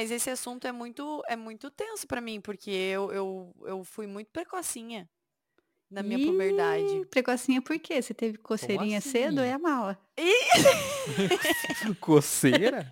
[0.00, 4.06] mas esse assunto é muito, é muito tenso pra mim, porque eu, eu, eu fui
[4.06, 5.06] muito precocinha
[5.90, 7.06] na minha Ih, puberdade.
[7.10, 8.00] Precocinha por quê?
[8.00, 9.10] Você teve coceirinha assim?
[9.10, 9.42] cedo?
[9.42, 9.98] É a mala.
[12.00, 12.88] Coceira?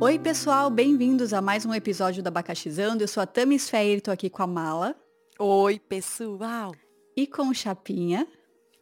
[0.00, 3.04] Oi, pessoal, bem-vindos a mais um episódio do Abacaxizando.
[3.04, 5.01] Eu sou a Tamis Feir, tô aqui com a Mala
[5.44, 6.72] Oi, pessoal.
[7.16, 8.28] e com o Chapinha.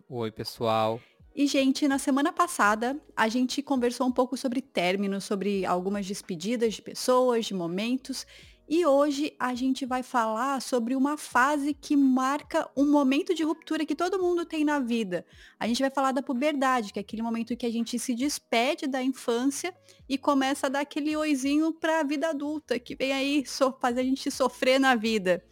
[0.07, 1.01] Oi, pessoal.
[1.35, 6.75] E, gente, na semana passada a gente conversou um pouco sobre términos, sobre algumas despedidas
[6.75, 8.27] de pessoas, de momentos.
[8.69, 13.87] E hoje a gente vai falar sobre uma fase que marca um momento de ruptura
[13.87, 15.25] que todo mundo tem na vida.
[15.59, 18.87] A gente vai falar da puberdade, que é aquele momento que a gente se despede
[18.87, 19.75] da infância
[20.07, 24.01] e começa a dar aquele oizinho para a vida adulta, que vem aí so- fazer
[24.03, 25.43] a gente sofrer na vida.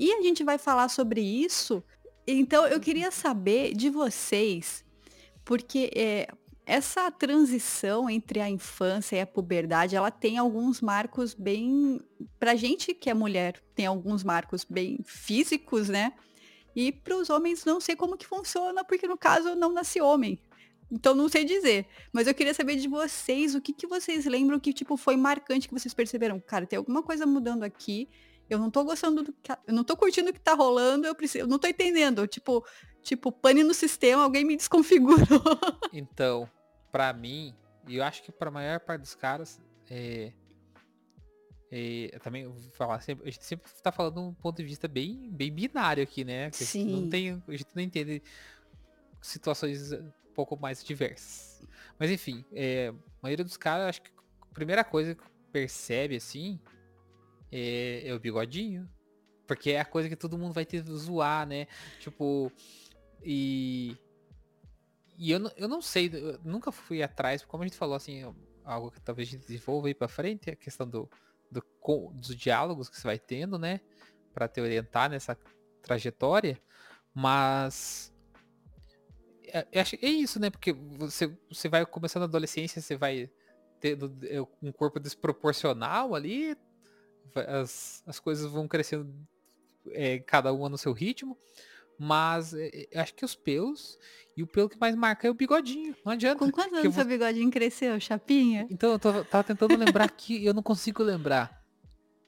[0.00, 1.84] E a gente vai falar sobre isso.
[2.26, 4.82] Então eu queria saber de vocês
[5.44, 6.26] porque é,
[6.64, 12.00] essa transição entre a infância e a puberdade, ela tem alguns marcos bem,
[12.38, 16.14] pra gente que é mulher, tem alguns marcos bem físicos, né?
[16.74, 20.00] E para os homens não sei como que funciona, porque no caso eu não nasci
[20.00, 20.38] homem.
[20.90, 24.58] Então não sei dizer, mas eu queria saber de vocês, o que que vocês lembram
[24.58, 26.40] que tipo foi marcante que vocês perceberam?
[26.40, 28.08] Cara, tem alguma coisa mudando aqui.
[28.50, 31.14] Eu não tô gostando do que, eu não tô curtindo o que tá rolando, eu
[31.14, 32.66] preciso, eu não tô entendendo, tipo,
[33.00, 35.20] tipo, pane no sistema, alguém me desconfigurou.
[35.92, 36.48] Então,
[36.92, 37.54] pra mim,
[37.88, 40.32] e eu acho que pra maior parte dos caras, é,
[41.70, 44.64] é, eu também vou falar sempre, a gente sempre tá falando de um ponto de
[44.64, 46.50] vista bem, bem binário aqui, né?
[46.50, 46.90] Que a gente Sim.
[46.90, 48.22] não tem, a gente não entende
[49.22, 51.62] situações um pouco mais diversas.
[51.98, 54.10] Mas enfim, é, a maioria dos caras, acho que
[54.42, 56.58] a primeira coisa que percebe assim
[57.50, 58.88] é, é o bigodinho.
[59.46, 61.66] Porque é a coisa que todo mundo vai ter zoar, né?
[61.98, 62.52] Tipo,
[63.22, 63.96] e.
[65.18, 68.22] E eu, não- eu não sei, eu nunca fui atrás, como a gente falou assim,
[68.64, 71.10] algo que talvez a gente desenvolva aí pra frente, a questão do,
[71.50, 71.62] do,
[72.14, 73.80] dos diálogos que você vai tendo, né?
[74.32, 75.36] Pra te orientar nessa
[75.82, 76.58] trajetória.
[77.14, 78.12] Mas.
[79.52, 80.48] É, é isso, né?
[80.48, 83.28] Porque você, você vai começando a adolescência, você vai
[83.80, 86.56] tendo é, um corpo desproporcional ali,
[87.34, 89.12] as, as coisas vão crescendo
[89.90, 91.36] é, cada uma no seu ritmo,
[91.98, 93.98] mas é, é, acho que os pelos,
[94.36, 96.38] e o pelo que mais marca é o bigodinho, não adianta.
[96.38, 98.66] Com quantos que anos vou- seu bigodinho cresceu, chapinha?
[98.70, 101.62] Então, eu tô- tava tentando lembrar aqui e eu não consigo lembrar.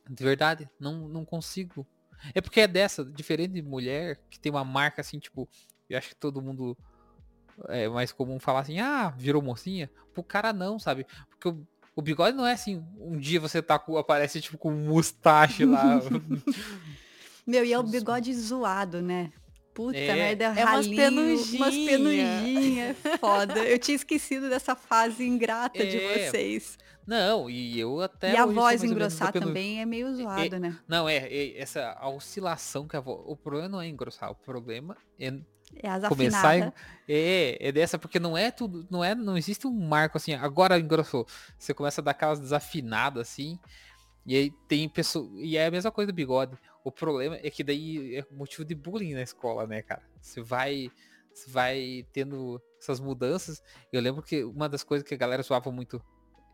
[0.08, 1.86] De verdade, não, não consigo.
[2.34, 5.48] É porque é dessa, diferente de mulher, que tem uma marca assim, tipo,
[5.88, 6.76] eu acho que todo mundo
[7.68, 9.90] é mais comum falar assim, ah, virou mocinha.
[10.12, 11.06] Pro cara não, sabe?
[11.30, 14.70] Porque o, o bigode não é assim, um dia você tá com, aparece tipo com
[14.72, 16.00] um mustache lá.
[17.46, 19.32] Meu, e é o bigode zoado, né?
[19.74, 20.14] Puta É.
[20.14, 21.86] merda, É umas ralinho, umas penugem.
[21.86, 23.58] penugem, é foda.
[23.64, 26.78] Eu tinha esquecido dessa fase ingrata de É, vocês.
[27.06, 30.78] não, e eu até e a voz engrossar também é meio zoado, né?
[30.86, 33.22] Não, é, é essa a oscilação que a voz.
[33.26, 35.32] O problema não é engrossar, o problema é
[35.80, 36.72] É as começar en-
[37.08, 40.78] é, é dessa porque não é tudo, não é, não existe um marco assim, agora
[40.78, 41.26] engrossou.
[41.58, 43.58] Você começa a dar aquelas desafinadas assim,
[44.24, 46.56] e aí tem pessoa, e é a mesma coisa do bigode.
[46.84, 50.02] O problema é que daí é motivo de bullying na escola, né, cara?
[50.20, 50.90] Você vai
[51.32, 53.62] você vai tendo essas mudanças.
[53.90, 56.02] Eu lembro que uma das coisas que a galera zoava muito,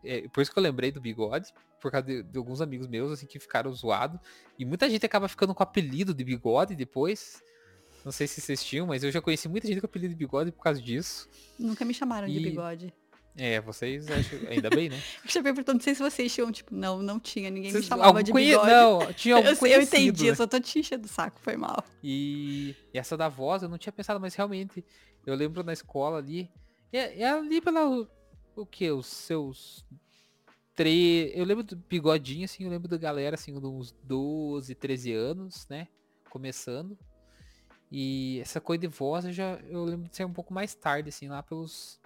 [0.05, 1.51] é, por isso que eu lembrei do bigode,
[1.81, 4.19] por causa de, de alguns amigos meus assim que ficaram zoados,
[4.57, 7.43] e muita gente acaba ficando com o apelido de bigode depois.
[8.05, 10.51] Não sei se vocês tinham, mas eu já conheci muita gente com apelido de bigode
[10.51, 11.27] por causa disso.
[11.57, 12.93] Nunca me chamaram de E- bigode.
[13.37, 14.97] É, vocês acho, ainda bem, né?
[15.23, 17.85] Eu já perguntando, não sei se vocês tinham, tipo, não, não tinha, ninguém me Vocês-
[17.85, 18.69] chamava algum de conhe- bigode.
[18.69, 20.29] Não, tinha algum eu, sei, eu conhecido, entendi, né?
[20.31, 21.83] eu só tô te enchendo o saco, foi mal.
[22.03, 24.83] E, e essa da voz eu não tinha pensado, mas realmente
[25.25, 26.49] eu lembro na escola ali.
[26.91, 28.07] É, é ali pela o,
[28.57, 28.89] o que?
[28.91, 29.85] Os seus
[30.75, 31.31] tre...
[31.35, 35.67] Eu lembro do bigodinho, assim, eu lembro da galera assim, de uns 12, 13 anos,
[35.69, 35.87] né?
[36.29, 36.97] Começando.
[37.91, 41.09] E essa coisa de voz eu já eu lembro de ser um pouco mais tarde,
[41.09, 41.99] assim, lá pelos.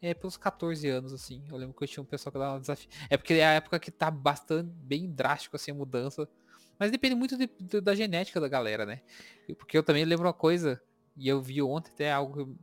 [0.00, 1.42] É, pelos 14 anos, assim.
[1.48, 2.88] Eu lembro que eu tinha um pessoal que dava um desafio.
[3.08, 6.28] É porque é a época que tá bastante, bem drástico, assim, a mudança.
[6.78, 9.00] Mas depende muito de- de- da genética da galera, né?
[9.58, 10.80] Porque eu também lembro uma coisa,
[11.16, 12.54] e eu vi ontem até algo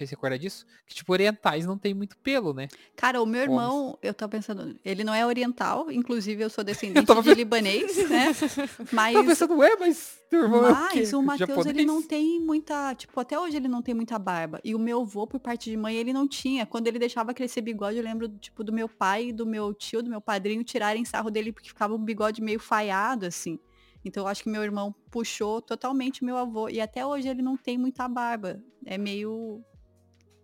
[0.00, 2.68] fez recordar disso, que tipo, orientais não tem muito pelo, né?
[2.96, 3.50] Cara, o meu Homens.
[3.50, 8.08] irmão, eu tava pensando, ele não é oriental, inclusive eu sou descendente tava de libanês,
[8.08, 8.28] né?
[8.92, 12.02] Mas, Eu pensando, ué, mas teu irmão é o mas o Matheus, ele Japonês?" não
[12.02, 14.60] tem muita, tipo, até hoje ele não tem muita barba.
[14.64, 16.64] E o meu avô, por parte de mãe, ele não tinha.
[16.64, 20.08] Quando ele deixava crescer bigode, eu lembro, tipo, do meu pai do meu tio, do
[20.08, 23.58] meu padrinho, tirarem sarro dele porque ficava um bigode meio falhado, assim.
[24.04, 26.68] Então eu acho que meu irmão puxou totalmente meu avô.
[26.68, 28.62] E até hoje ele não tem muita barba.
[28.86, 29.62] É meio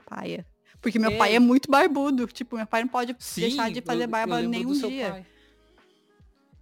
[0.06, 0.47] paia.
[0.81, 1.17] Porque meu É.
[1.19, 2.26] pai é muito barbudo.
[2.26, 5.11] Tipo, meu pai não pode Sim, deixar de fazer barba eu um seu dia.
[5.11, 5.26] pai.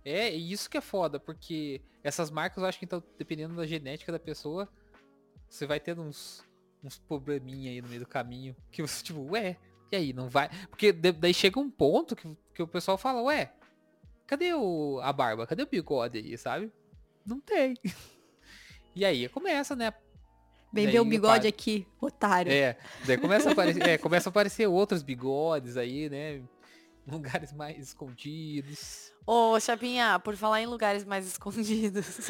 [0.04, 3.66] É, e isso que é foda, porque essas marcas eu acho que então, dependendo da
[3.66, 4.68] genética da pessoa,
[5.48, 6.44] você vai tendo uns,
[6.82, 8.54] uns probleminha aí no meio do caminho.
[8.70, 9.56] Que você, tipo, ué,
[9.90, 10.50] e aí, não vai.
[10.68, 13.54] Porque daí chega um ponto que, que o pessoal fala, ué,
[14.26, 15.46] cadê o, a barba?
[15.46, 16.70] Cadê o bigode aí, sabe?
[17.24, 17.74] Não tem.
[18.96, 19.92] E aí começa, né?
[20.74, 22.50] Vem Daí ver o bigode aqui, otário.
[22.50, 22.76] É,
[23.06, 26.42] daí começa a aparecer, é, começa a aparecer outros bigodes aí, né?
[27.06, 29.12] Lugares mais escondidos.
[29.24, 32.28] Ô, Chapinha, por falar em lugares mais escondidos.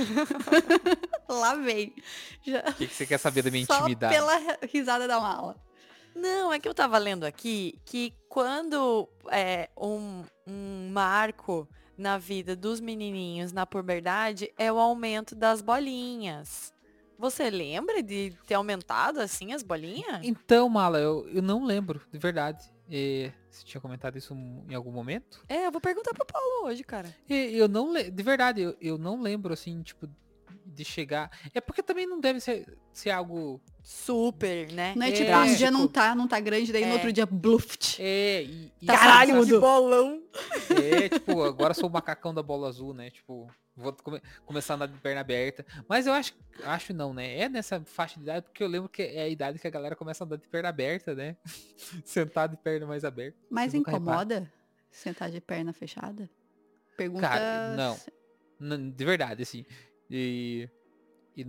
[1.26, 1.94] Lá vem.
[2.42, 2.60] Já...
[2.68, 4.14] O que, que você quer saber da minha Só intimidade?
[4.14, 5.56] pela risada da mala.
[6.14, 11.66] Não, é que eu tava lendo aqui que quando é um, um marco
[11.96, 16.73] na vida dos menininhos na puberdade é o aumento das bolinhas.
[17.18, 20.20] Você lembra de ter aumentado assim as bolinhas?
[20.22, 22.64] Então, Mala, eu, eu não lembro, de verdade.
[22.90, 25.42] É, você tinha comentado isso em algum momento?
[25.48, 27.14] É, eu vou perguntar pro Paulo hoje, cara.
[27.28, 30.08] É, Eu não de verdade, eu, eu não lembro assim, tipo,
[30.64, 31.30] de chegar.
[31.54, 33.60] É porque também não deve ser, ser algo.
[33.82, 34.94] Super, né?
[34.96, 36.94] Não é, É, tipo, um dia não tá, não tá grande, daí no É.
[36.94, 37.98] outro dia, bluft.
[38.00, 40.22] É, e, e Tá Caralho, bolão.
[40.70, 43.10] É, tipo, agora sou o macacão da bola azul, né?
[43.10, 43.46] Tipo,
[43.76, 45.66] vou come- começar a andar de perna aberta.
[45.88, 46.32] Mas eu acho,
[46.64, 47.38] acho não, né?
[47.38, 49.94] É nessa faixa de idade, porque eu lembro que é a idade que a galera
[49.94, 51.36] começa a andar de perna aberta, né?
[52.04, 53.36] Sentado de perna mais aberta.
[53.50, 54.50] Mas incomoda
[54.90, 56.30] sentar de perna fechada?
[56.96, 57.28] Pergunta.
[57.28, 57.98] Cara, não.
[58.90, 59.66] De verdade, assim.
[60.16, 60.70] E,
[61.36, 61.44] e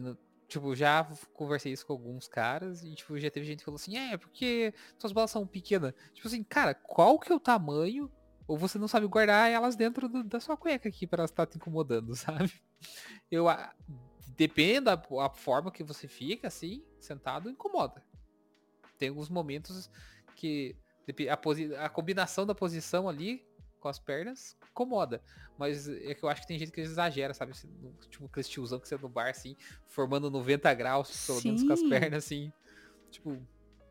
[0.48, 1.04] tipo, já
[1.34, 4.74] conversei isso com alguns caras e, tipo, já teve gente que falou assim, é, porque
[4.98, 5.94] suas bolas são pequenas.
[6.14, 8.12] Tipo assim, cara, qual que é o tamanho?
[8.48, 11.46] Ou você não sabe guardar elas dentro do- da sua cueca aqui para elas estar
[11.46, 12.16] te incomodando,
[12.50, 12.52] sabe?
[13.30, 13.74] Eu, a-
[14.36, 18.04] depende da a forma que você fica, assim, sentado, incomoda.
[18.98, 19.90] Tem alguns momentos
[20.36, 20.76] que
[21.30, 23.46] a, a combinação da posição ali
[23.86, 25.22] com as pernas incomoda.
[25.60, 27.54] Mas é que eu acho que tem gente que exagera, sabe?
[28.10, 29.56] Tipo, aquele tiozão que você é no bar, assim,
[29.86, 31.90] formando 90 graus, pelo menos com as Sim.
[31.90, 32.52] pernas, assim.
[33.12, 33.40] Tipo,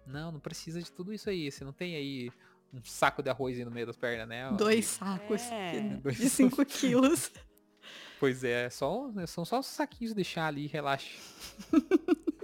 [0.04, 1.48] não, não precisa de tudo isso aí.
[1.48, 2.28] Você não tem aí
[2.72, 4.50] um saco de arroz aí no meio das pernas, né?
[4.58, 6.00] Dois sacos É.
[6.10, 7.30] De 5 quilos.
[8.18, 11.16] Pois é, só, são só os saquinhos de chá ali, relaxa.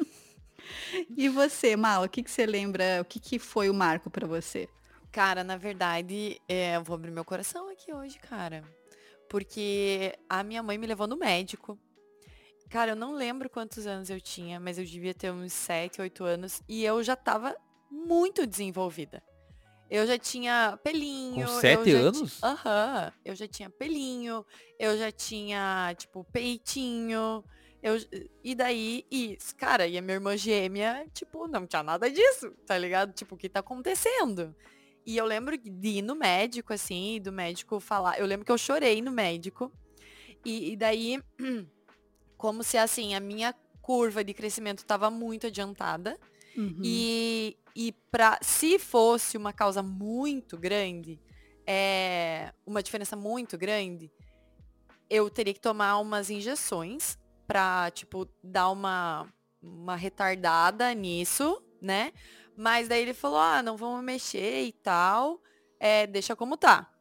[1.17, 3.00] E você, Mal, o que, que você lembra?
[3.00, 4.69] O que, que foi o marco pra você?
[5.12, 8.62] Cara, na verdade, é, eu vou abrir meu coração aqui hoje, cara.
[9.29, 11.79] Porque a minha mãe me levou no médico.
[12.69, 16.25] Cara, eu não lembro quantos anos eu tinha, mas eu devia ter uns 7, 8
[16.25, 16.62] anos.
[16.69, 17.57] E eu já tava
[17.91, 19.23] muito desenvolvida.
[19.91, 21.47] Eu já tinha pelinho.
[21.47, 22.41] Com sete anos?
[22.43, 23.13] Aham.
[23.25, 24.47] Eu já tinha pelinho.
[24.79, 27.45] Eu já tinha, tipo, peitinho.
[27.83, 27.97] Eu,
[28.45, 32.77] e daí, isso, cara, e a minha irmã gêmea, tipo, não tinha nada disso, tá
[32.79, 33.13] ligado?
[33.13, 34.55] Tipo, o que tá acontecendo?
[35.06, 38.19] E eu lembro de ir no médico, assim, do médico falar.
[38.19, 39.73] Eu lembro que eu chorei no médico.
[40.44, 41.20] E, e daí,
[42.37, 46.19] como se assim, a minha curva de crescimento estava muito adiantada.
[46.56, 46.81] Uhum.
[46.85, 51.20] E, e pra, se fosse uma causa muito grande,
[51.67, 54.11] é, uma diferença muito grande,
[55.08, 59.26] eu teria que tomar umas injeções pra, tipo, dar uma,
[59.61, 62.13] uma retardada nisso, né?
[62.60, 65.40] Mas daí ele falou, ah, não vamos mexer e tal,
[65.79, 66.93] é, deixa como tá.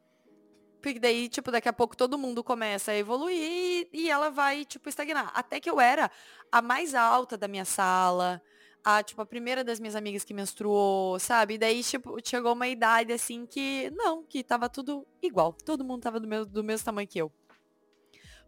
[0.81, 4.63] Porque daí, tipo, daqui a pouco todo mundo começa a evoluir e, e ela vai,
[4.63, 5.29] tipo, estagnar.
[5.35, 6.09] Até que eu era
[6.49, 8.41] a mais alta da minha sala,
[8.85, 11.55] a, tipo, a primeira das minhas amigas que menstruou, sabe?
[11.55, 15.51] E daí, tipo, chegou uma idade assim que, não, que tava tudo igual.
[15.51, 17.29] Todo mundo tava do, meu, do mesmo tamanho que eu.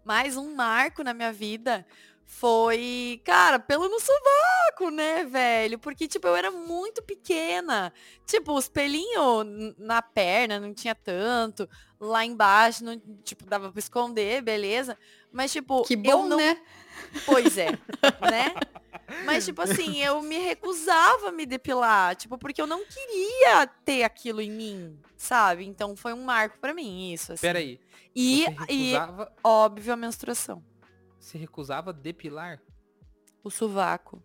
[0.06, 1.86] Mas um marco na minha vida
[2.26, 5.78] foi, cara, pelo no sovaco, né, velho?
[5.78, 7.94] Porque, tipo, eu era muito pequena.
[8.26, 9.46] Tipo, os pelinhos
[9.78, 11.70] na perna não tinha tanto.
[12.00, 14.98] Lá embaixo, não, tipo, dava pra esconder, beleza.
[15.32, 16.60] Mas, tipo, Que eu bom, não né?
[17.26, 18.54] Pois é, né?
[19.26, 24.04] Mas, tipo assim, eu me recusava a me depilar, tipo, porque eu não queria ter
[24.04, 25.66] aquilo em mim, sabe?
[25.66, 27.42] Então foi um marco pra mim, isso, assim.
[27.42, 27.80] Pera aí.
[28.16, 28.94] E, e,
[29.44, 30.64] óbvio, a menstruação.
[31.22, 32.62] Você recusava depilar?
[33.44, 34.22] O sovaco.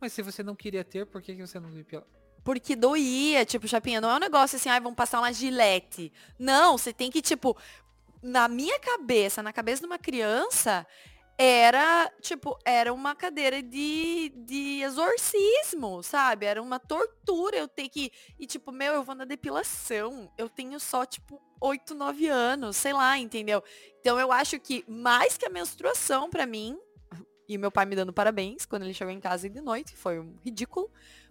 [0.00, 2.08] Mas se você não queria ter, por que, que você não depilava?
[2.42, 6.12] Porque doía, tipo, Chapinha, não é um negócio assim, ai, vamos passar uma gilete.
[6.38, 7.56] Não, você tem que, tipo,
[8.22, 10.86] na minha cabeça, na cabeça de uma criança,
[11.36, 16.46] era, tipo, era uma cadeira de, de exorcismo, sabe?
[16.46, 18.12] Era uma tortura eu ter que.
[18.38, 20.30] E, tipo, meu, eu vou na depilação.
[20.38, 23.62] Eu tenho só, tipo, 8, 9 anos, sei lá, entendeu?
[24.00, 26.78] Então eu acho que mais que a menstruação para mim,
[27.48, 30.34] e meu pai me dando parabéns quando ele chegou em casa de noite, foi um
[30.44, 30.90] ridículo,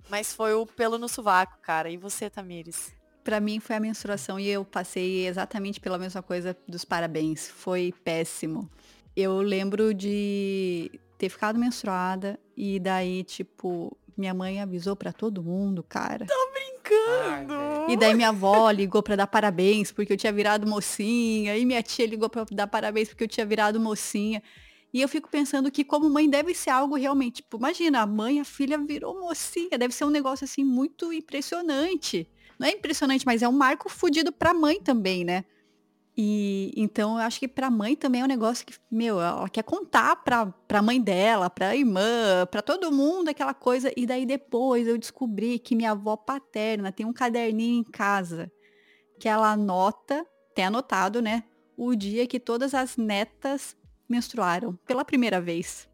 [0.10, 1.90] mas foi o pelo no sovaco, cara.
[1.90, 2.94] E você, Tamires?
[3.24, 7.48] Para mim foi a menstruação e eu passei exatamente pela mesma coisa dos parabéns.
[7.48, 8.70] Foi péssimo.
[9.16, 15.84] Eu lembro de ter ficado menstruada e daí, tipo, minha mãe avisou para todo mundo,
[15.84, 16.26] cara.
[16.26, 16.73] Tô brincando!
[17.88, 21.58] E daí minha avó ligou para dar parabéns porque eu tinha virado mocinha.
[21.58, 24.42] E minha tia ligou para dar parabéns porque eu tinha virado mocinha.
[24.94, 28.40] E eu fico pensando que como mãe deve ser algo realmente, tipo, imagina, a mãe,
[28.40, 32.30] a filha virou mocinha, deve ser um negócio assim muito impressionante.
[32.60, 35.46] Não é impressionante, mas é um marco fudido pra mãe também, né?
[36.16, 39.64] E então eu acho que pra mãe também é um negócio que, meu, ela quer
[39.64, 43.92] contar pra, pra mãe dela, pra irmã, pra todo mundo aquela coisa.
[43.98, 48.52] E daí depois eu descobri que minha avó paterna tem um caderninho em casa
[49.20, 51.44] que ela anota, tem anotado, né?
[51.76, 53.76] O dia que todas as netas
[54.08, 55.90] menstruaram pela primeira vez.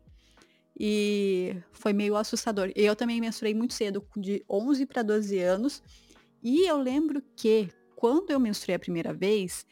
[0.77, 2.71] E foi meio assustador.
[2.75, 5.83] Eu também menstruei muito cedo, de 11 para 12 anos.
[6.41, 9.65] E eu lembro que quando eu menstruei a primeira vez,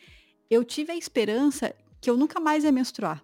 [0.49, 3.23] eu tive a esperança que eu nunca mais ia menstruar.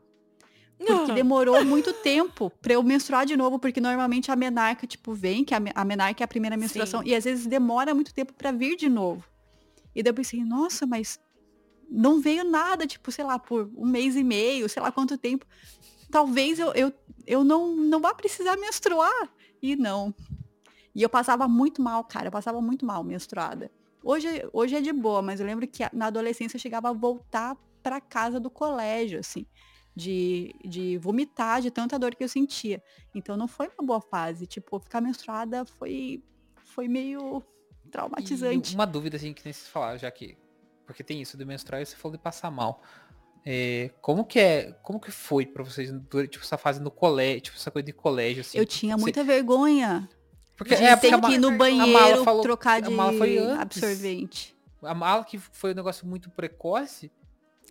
[0.78, 1.16] Porque ah.
[1.16, 5.54] demorou muito tempo para eu menstruar de novo, porque normalmente a menarca, tipo, vem, que
[5.54, 7.10] a, a menarca é a primeira menstruação, Sim.
[7.10, 9.24] e às vezes demora muito tempo para vir de novo.
[9.96, 11.20] E daí eu pensei, nossa, mas
[11.90, 15.46] não veio nada, tipo, sei lá, por um mês e meio, sei lá quanto tempo.
[16.10, 16.92] Talvez eu, eu,
[17.26, 19.30] eu não, não vá precisar menstruar.
[19.62, 20.14] E não.
[20.94, 22.28] E eu passava muito mal, cara.
[22.28, 23.72] Eu passava muito mal menstruada.
[24.04, 27.56] Hoje, hoje é de boa, mas eu lembro que na adolescência eu chegava a voltar
[27.82, 29.46] para casa do colégio, assim,
[29.96, 32.84] de, de vomitar de tanta dor que eu sentia.
[33.16, 34.46] Então não foi uma boa fase.
[34.46, 36.22] Tipo, ficar menstruada foi,
[36.56, 37.42] foi meio
[37.90, 38.74] traumatizante.
[38.74, 40.38] E uma dúvida, assim, que nem se falar, já que
[40.86, 42.82] porque tem isso de menstruar e você falou de passar mal.
[43.46, 45.90] É, como que é, como que foi para vocês,
[46.30, 48.58] tipo, essa fase no colégio, tipo, essa coisa de colégio, assim?
[48.58, 49.28] Eu tinha muita você...
[49.28, 50.10] vergonha.
[50.56, 52.92] Porque, é, tem que ir no banheiro falou, trocar de
[53.60, 54.56] absorvente.
[54.82, 57.12] A mala que foi um negócio muito precoce.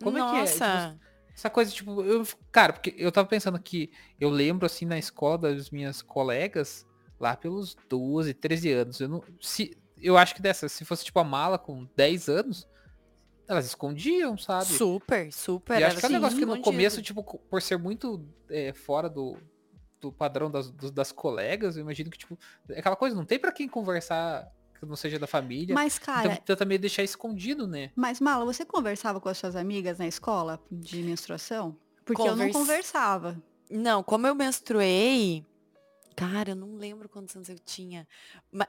[0.03, 0.33] Como Nossa.
[0.35, 0.91] é que é?
[0.91, 4.99] Tipo, essa coisa, tipo, eu, cara, porque eu tava pensando que eu lembro, assim, na
[4.99, 6.87] escola das minhas colegas,
[7.19, 11.19] lá pelos 12, 13 anos, eu não, se, eu acho que dessa, se fosse, tipo,
[11.19, 12.69] a mala com 10 anos,
[13.49, 14.67] elas escondiam, sabe?
[14.67, 15.81] Super, super.
[15.81, 19.09] E acho que é um negócio que no começo, tipo, por ser muito é, fora
[19.09, 19.37] do,
[20.03, 22.37] do padrão das, do, das colegas, eu imagino que, tipo,
[22.69, 25.75] é aquela coisa, não tem para quem conversar que não seja da família.
[25.75, 26.33] Mas, cara.
[26.33, 27.93] Então tenta meio deixar escondido, né?
[27.95, 31.77] Mas, Mala, você conversava com as suas amigas na escola de menstruação?
[32.05, 32.41] Porque Convers...
[32.41, 33.41] eu não conversava.
[33.71, 35.47] Não, como eu menstruei.
[36.17, 38.07] Cara, eu não lembro quantos anos eu tinha.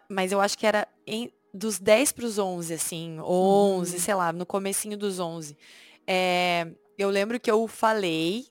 [0.08, 4.00] Mas eu acho que era em, dos 10 para os 11, assim, 11, uhum.
[4.00, 5.58] sei lá, no comecinho dos 11.
[6.06, 8.46] É, eu lembro que eu falei,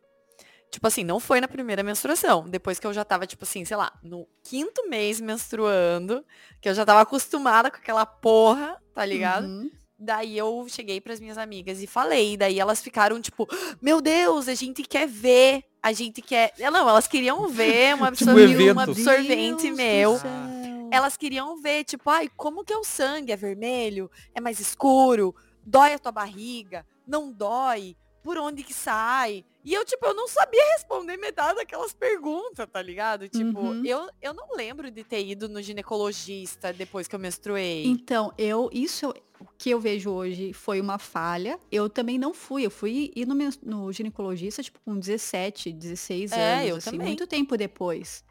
[0.72, 3.76] tipo assim, não foi na primeira menstruação, depois que eu já tava, tipo assim, sei
[3.76, 6.24] lá, no quinto mês menstruando,
[6.60, 9.44] que eu já tava acostumada com aquela porra, tá ligado?
[9.44, 9.70] Uhum.
[9.98, 13.46] Daí eu cheguei para as minhas amigas e falei, daí elas ficaram tipo,
[13.80, 16.52] meu Deus, a gente quer ver, a gente quer.
[16.58, 18.34] Não, elas queriam ver um, absor...
[18.34, 20.18] tipo um absorvente Deus meu
[20.92, 23.32] elas queriam ver, tipo, ai, como que é o sangue?
[23.32, 24.10] É vermelho?
[24.34, 25.34] É mais escuro?
[25.64, 26.86] Dói a tua barriga?
[27.06, 27.96] Não dói?
[28.22, 29.44] Por onde que sai?
[29.64, 33.28] E eu, tipo, eu não sabia responder metade daquelas perguntas, tá ligado?
[33.28, 33.84] Tipo, uhum.
[33.84, 37.86] eu, eu não lembro de ter ido no ginecologista depois que eu menstruei.
[37.86, 39.12] Então, eu, isso
[39.42, 41.58] o que eu vejo hoje foi uma falha.
[41.70, 42.64] Eu também não fui.
[42.64, 47.06] Eu fui ir no, no ginecologista, tipo, com 17, 16 é, anos, eu assim, também.
[47.08, 48.24] muito tempo depois.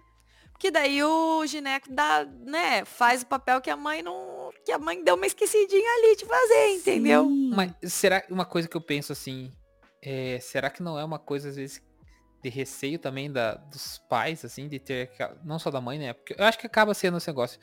[0.60, 4.52] Que daí o gineco dá, né, faz o papel que a mãe não.
[4.64, 7.28] Que a mãe deu uma esquecidinha ali de fazer, entendeu?
[7.56, 9.52] Mas será uma coisa que eu penso assim.
[10.02, 11.82] É, será que não é uma coisa, às vezes,
[12.42, 15.12] de receio também da, dos pais, assim, de ter.
[15.44, 16.14] Não só da mãe, né?
[16.14, 17.60] Porque eu acho que acaba sendo esse negócio.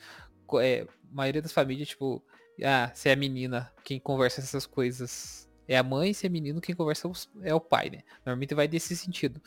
[0.61, 2.23] É, a maioria das famílias, tipo,
[2.63, 6.59] ah, se é a menina quem conversa essas coisas é a mãe, se é menino,
[6.59, 7.09] quem conversa
[7.43, 7.99] é o pai, né?
[8.25, 9.39] Normalmente vai desse sentido.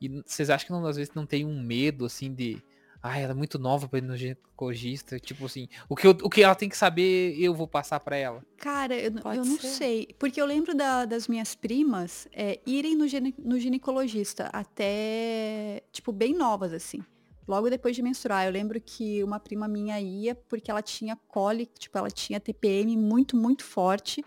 [0.00, 2.60] E vocês acham que não, às vezes não tem um medo, assim, de
[3.02, 5.18] ah, ela é muito nova para ir no ginecologista.
[5.18, 8.16] Tipo assim, o que, eu, o que ela tem que saber, eu vou passar para
[8.16, 8.44] ela.
[8.56, 10.08] Cara, eu, eu não sei.
[10.18, 16.12] Porque eu lembro da, das minhas primas é, irem no, gine, no ginecologista até, tipo,
[16.12, 17.02] bem novas, assim.
[17.46, 18.46] Logo depois de menstruar.
[18.46, 22.96] Eu lembro que uma prima minha ia porque ela tinha cólica, tipo, ela tinha TPM
[22.96, 24.24] muito, muito forte.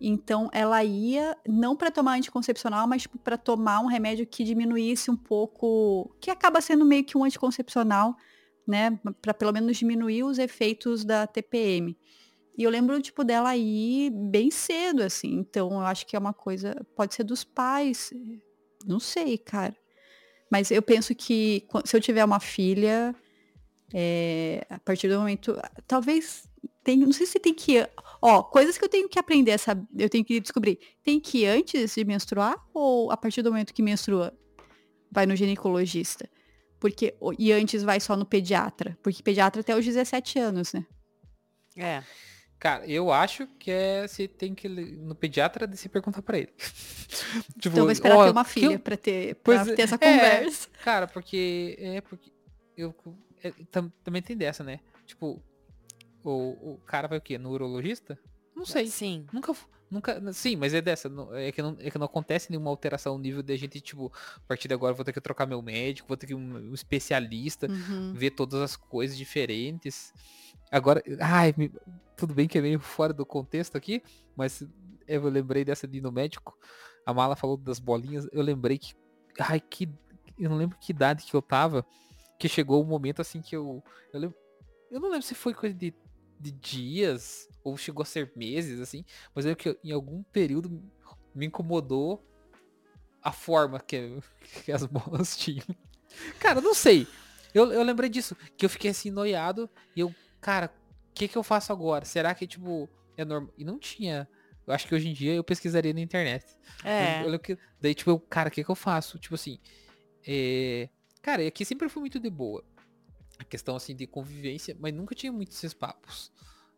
[0.00, 5.10] Então ela ia não para tomar anticoncepcional, mas tipo, para tomar um remédio que diminuísse
[5.10, 8.16] um pouco, que acaba sendo meio que um anticoncepcional,
[8.66, 11.96] né, para pelo menos diminuir os efeitos da TPM.
[12.58, 15.32] E eu lembro, tipo, dela ir bem cedo, assim.
[15.34, 16.74] Então, eu acho que é uma coisa.
[16.96, 18.12] Pode ser dos pais.
[18.84, 19.76] Não sei, cara.
[20.50, 23.14] Mas eu penso que se eu tiver uma filha,
[23.94, 25.56] é, a partir do momento.
[25.86, 26.48] Talvez.
[26.82, 27.86] Tem, não sei se tem que.
[28.20, 30.78] Ó, coisas que eu tenho que aprender, essa, eu tenho que descobrir.
[31.02, 34.36] Tem que ir antes de menstruar ou a partir do momento que menstrua
[35.10, 36.28] vai no ginecologista?
[36.80, 38.96] Porque, e antes vai só no pediatra?
[39.02, 40.86] Porque pediatra até os 17 anos, né?
[41.76, 42.02] É.
[42.58, 46.52] Cara, eu acho que é você tem que no pediatra de se perguntar pra ele.
[47.60, 48.80] tipo, então vou esperar ter uma filha eu...
[48.80, 50.68] pra, ter, pra ter essa é, conversa.
[50.82, 51.76] Cara, porque.
[51.78, 52.32] É porque.
[52.76, 52.94] Eu,
[53.42, 54.80] é, tam, também tem dessa, né?
[55.06, 55.40] Tipo,
[56.28, 57.38] o, o cara vai o quê?
[57.38, 58.18] No urologista?
[58.54, 58.86] Não sei.
[58.88, 59.26] Sim.
[59.32, 59.54] Nunca.
[59.90, 60.32] Nunca.
[60.32, 61.10] Sim, mas é dessa.
[61.32, 64.12] É que não, é que não acontece nenhuma alteração no nível de a gente, tipo,
[64.36, 66.70] a partir de agora vou ter que trocar meu médico, vou ter que ir um,
[66.70, 68.12] um especialista, uhum.
[68.14, 70.12] ver todas as coisas diferentes.
[70.70, 71.72] Agora, ai, me,
[72.16, 74.02] tudo bem que é meio fora do contexto aqui,
[74.36, 74.62] mas
[75.06, 76.58] eu lembrei dessa de ir no médico.
[77.06, 78.92] A Mala falou das bolinhas, eu lembrei que,
[79.38, 79.88] ai, que,
[80.38, 81.86] eu não lembro que idade que eu tava,
[82.38, 83.82] que chegou o um momento assim que eu,
[84.12, 84.36] eu, lembro,
[84.90, 85.94] eu não lembro se foi coisa de,
[86.40, 89.04] de dias ou chegou a ser meses, assim,
[89.34, 90.82] mas eu que em algum período
[91.34, 92.24] me incomodou
[93.22, 94.18] a forma que,
[94.64, 95.66] que as bolas tinham.
[96.38, 97.06] Cara, não sei.
[97.52, 100.72] Eu, eu lembrei disso, que eu fiquei assim noiado e eu cara,
[101.10, 102.04] o que que eu faço agora?
[102.04, 103.52] Será que, tipo, é normal?
[103.56, 104.28] E não tinha.
[104.66, 106.44] Eu acho que hoje em dia eu pesquisaria na internet.
[106.84, 107.22] É.
[107.22, 109.18] Eu, eu, que, daí, tipo, eu, cara, o que que eu faço?
[109.18, 109.58] Tipo assim,
[110.26, 110.88] é...
[111.22, 112.62] Cara, aqui sempre foi muito de boa.
[113.38, 116.32] A questão, assim, de convivência, mas nunca tinha muitos esses papos.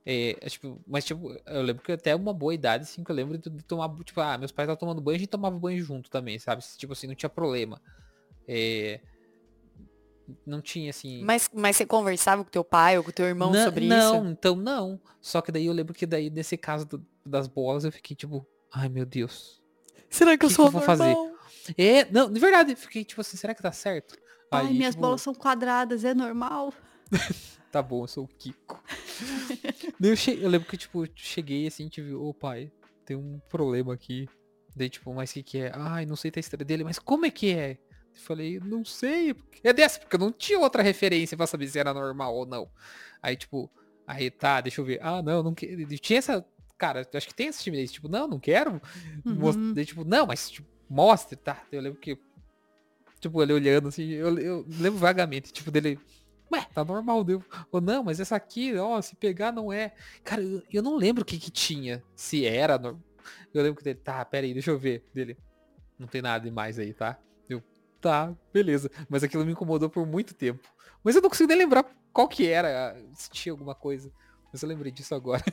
[0.05, 3.17] É, é, tipo, mas tipo, eu lembro que até uma boa idade, assim, que eu
[3.17, 6.11] lembro de, tomar, tipo, ah, meus pais estavam tomando banho, a gente tomava banho junto
[6.11, 6.63] também, sabe?
[6.77, 7.81] Tipo assim, não tinha problema.
[8.49, 9.01] É,
[10.47, 11.23] não tinha assim.
[11.23, 14.25] Mas, mas você conversava com teu pai ou com teu irmão não, sobre não, isso?
[14.25, 15.01] Não, então não.
[15.21, 18.47] Só que daí eu lembro que daí, nesse caso do, das bolas, eu fiquei tipo,
[18.73, 19.63] ai meu Deus.
[20.09, 21.17] Será que, que eu sou que eu vou fazer?
[21.77, 24.17] É, não, de verdade, fiquei tipo assim, será que tá certo?
[24.51, 25.03] Ai, Aí, minhas tipo...
[25.03, 26.75] bolas são quadradas, é normal.
[27.71, 28.83] tá bom, eu sou o Kiko.
[30.01, 32.71] eu, eu lembro que, tipo, cheguei assim, tive, ô oh, pai,
[33.05, 34.29] tem um problema aqui.
[34.75, 35.73] Daí, tipo, mas o que que é?
[35.75, 37.79] Ai, não sei a história dele, mas como é que é?
[38.13, 39.35] Falei, não sei.
[39.63, 42.69] É dessa, porque eu não tinha outra referência pra saber se era normal ou não.
[43.23, 43.71] Aí, tipo,
[44.07, 44.99] aí tá, deixa eu ver.
[45.03, 45.87] Ah, não, não quero.
[45.99, 46.45] Tinha essa.
[46.77, 48.81] Cara, eu acho que tem esse timidez, tipo, não, não quero.
[49.25, 49.73] Uhum.
[49.75, 51.63] Daí, tipo, não, mas tipo, mostre, tá?
[51.71, 52.19] Eu lembro que.
[53.21, 55.99] Tipo, ele olhando assim, eu, eu lembro vagamente, tipo, dele.
[56.53, 57.45] Ué, tá normal, deu.
[57.71, 59.93] Ou não, mas essa aqui, ó, se pegar não é.
[60.25, 62.03] Cara, eu, eu não lembro o que que tinha.
[62.17, 62.75] Se era.
[63.55, 65.05] Eu lembro que dele, tá, pera aí, deixa eu ver.
[65.15, 65.37] Dele.
[65.99, 67.21] Não tem nada demais aí, tá?
[68.01, 68.91] Tá, beleza.
[69.09, 70.67] Mas aquilo me incomodou por muito tempo.
[71.05, 74.11] Mas eu não consigo nem lembrar qual que era, se tinha alguma coisa.
[74.51, 75.45] Mas eu lembrei disso agora.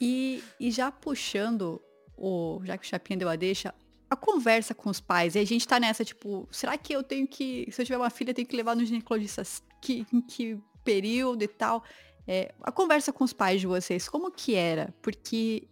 [0.00, 1.82] E, e já puxando,
[2.16, 3.74] o, já que o Chapinha deu a deixa,
[4.10, 5.34] a conversa com os pais.
[5.34, 8.10] E a gente tá nessa, tipo, será que eu tenho que, se eu tiver uma
[8.10, 9.42] filha, eu tenho que levar no ginecologista
[9.80, 11.84] que, em que período e tal?
[12.26, 14.94] É, a conversa com os pais de vocês, como que era?
[15.00, 15.66] Porque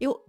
[0.00, 0.24] eu,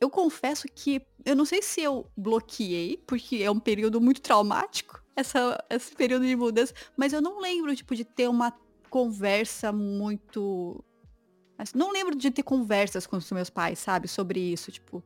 [0.00, 5.02] eu confesso que eu não sei se eu bloqueei, porque é um período muito traumático,
[5.14, 8.52] essa, esse período de mudança, mas eu não lembro, tipo, de ter uma
[8.90, 10.84] conversa muito.
[11.74, 15.02] Não lembro de ter conversas com os meus pais, sabe, sobre isso, tipo.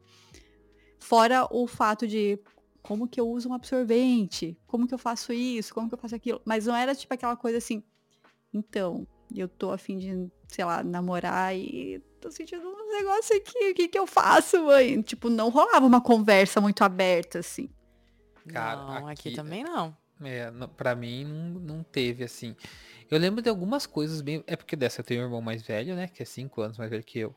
[0.99, 2.39] Fora o fato de
[2.83, 6.15] como que eu uso um absorvente, como que eu faço isso, como que eu faço
[6.15, 6.41] aquilo.
[6.45, 7.83] Mas não era tipo aquela coisa assim,
[8.53, 13.75] então, eu tô afim de, sei lá, namorar e tô sentindo um negócio aqui, o
[13.75, 15.03] que que eu faço, mãe?
[15.03, 17.69] Tipo, não rolava uma conversa muito aberta, assim.
[18.49, 19.97] Cara, não, aqui, aqui também não.
[20.23, 22.57] É, pra mim não, não teve, assim.
[23.11, 24.43] Eu lembro de algumas coisas bem.
[24.47, 26.09] É porque dessa eu tenho um irmão mais velho, né?
[26.09, 27.35] Que é 5 anos mais velho que eu.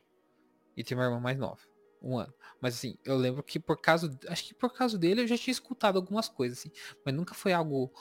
[0.77, 1.59] E tenho uma irmã mais nova.
[2.01, 2.33] Um ano.
[2.61, 4.17] Mas assim, eu lembro que por causa.
[4.27, 6.71] Acho que por causa dele eu já tinha escutado algumas coisas, assim.
[7.05, 7.91] Mas nunca foi algo.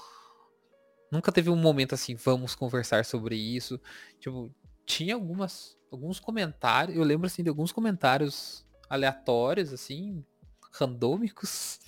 [1.11, 3.81] Nunca teve um momento assim, vamos conversar sobre isso.
[4.21, 10.25] Tipo, tinha algumas alguns comentários, eu lembro assim de alguns comentários aleatórios assim,
[10.73, 11.81] randômicos,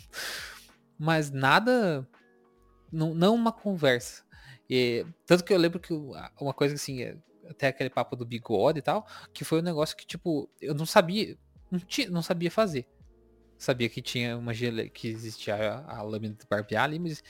[0.98, 2.08] mas nada
[2.92, 4.24] não, não uma conversa.
[4.68, 7.16] E, tanto que eu lembro que uma coisa assim, é,
[7.48, 10.86] até aquele papo do bigode e tal, que foi um negócio que tipo, eu não
[10.86, 11.36] sabia,
[11.70, 12.86] não, tinha, não sabia fazer.
[13.56, 17.22] Sabia que tinha uma gele, que existia a, a lâmina de barbear ali, mas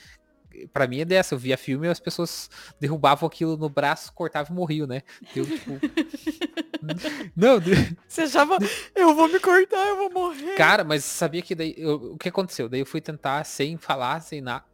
[0.73, 2.49] para mim é dessa, eu via filme e as pessoas
[2.79, 5.01] derrubavam aquilo no braço, cortavam e morriam, né?
[5.35, 5.71] Eu, tipo...
[7.35, 7.59] Não,
[8.07, 8.57] você achava,
[8.95, 10.55] eu vou me cortar, eu vou morrer.
[10.55, 12.67] Cara, mas sabia que daí, eu, o que aconteceu?
[12.67, 14.65] Daí eu fui tentar sem falar, sem nada.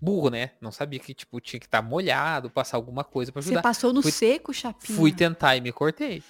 [0.00, 0.50] Burro, né?
[0.60, 3.60] Não sabia que, tipo, tinha que estar tá molhado, passar alguma coisa para ajudar.
[3.60, 4.96] Você passou no fui, seco, chapinha?
[4.96, 6.22] Fui tentar e me cortei.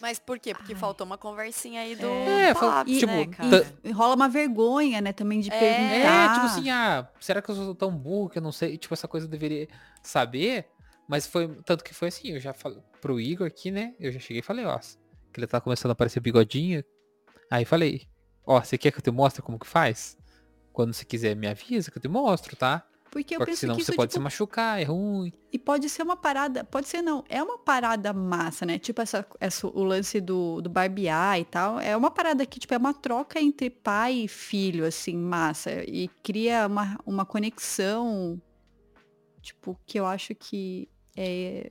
[0.00, 0.54] Mas por quê?
[0.54, 0.78] Porque Ai.
[0.78, 3.74] faltou uma conversinha aí do É, fal- Pops, tipo, né, E cara?
[3.94, 6.30] rola uma vergonha, né, também de É, perguntar.
[6.30, 8.78] É, tipo assim, ah, será que eu sou tão burro que eu não sei?
[8.78, 9.68] Tipo, essa coisa eu deveria
[10.02, 10.70] saber.
[11.06, 13.94] Mas foi, tanto que foi assim, eu já falei pro Igor aqui, né?
[13.98, 16.84] Eu já cheguei e falei, ó, que ele tá começando a aparecer bigodinho.
[17.50, 18.06] Aí falei,
[18.46, 20.16] ó, você quer que eu te mostre como que faz?
[20.72, 22.86] Quando você quiser me avisa que eu te mostro, tá?
[23.10, 25.32] Porque eu Porque penso senão que você isso, pode se tipo, machucar, é ruim.
[25.52, 28.78] E pode ser uma parada, pode ser não, é uma parada massa, né?
[28.78, 32.72] Tipo essa, essa o lance do, do barbear e tal, é uma parada que tipo
[32.72, 38.40] é uma troca entre pai e filho assim, massa e cria uma, uma conexão
[39.42, 41.70] tipo que eu acho que é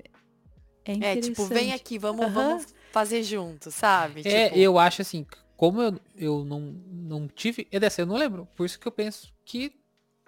[0.86, 1.30] é É, interessante.
[1.30, 2.34] tipo, vem aqui, vamos, Aham.
[2.34, 4.24] vamos fazer junto, sabe?
[4.24, 5.26] É, Tipo, eu acho assim,
[5.56, 7.68] como eu, eu não, não tive.
[7.72, 8.48] É dessa, eu não lembro.
[8.56, 9.74] Por isso que eu penso que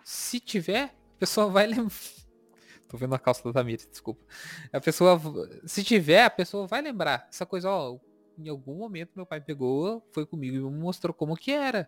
[0.03, 1.91] se tiver, pessoa vai lembrar.
[2.89, 4.25] Tô vendo a calça da Tamires, desculpa.
[4.73, 5.21] A pessoa.
[5.65, 7.27] Se tiver, a pessoa vai lembrar.
[7.29, 7.99] Essa coisa, ó,
[8.37, 11.87] em algum momento meu pai pegou, foi comigo e me mostrou como que era.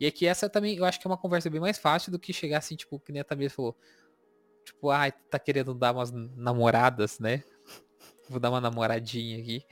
[0.00, 2.18] E é que essa também, eu acho que é uma conversa bem mais fácil do
[2.18, 3.76] que chegar assim, tipo, que nem a Tamires falou.
[4.64, 7.44] Tipo, ai, tá querendo dar umas namoradas, né?
[8.28, 9.62] Vou dar uma namoradinha aqui.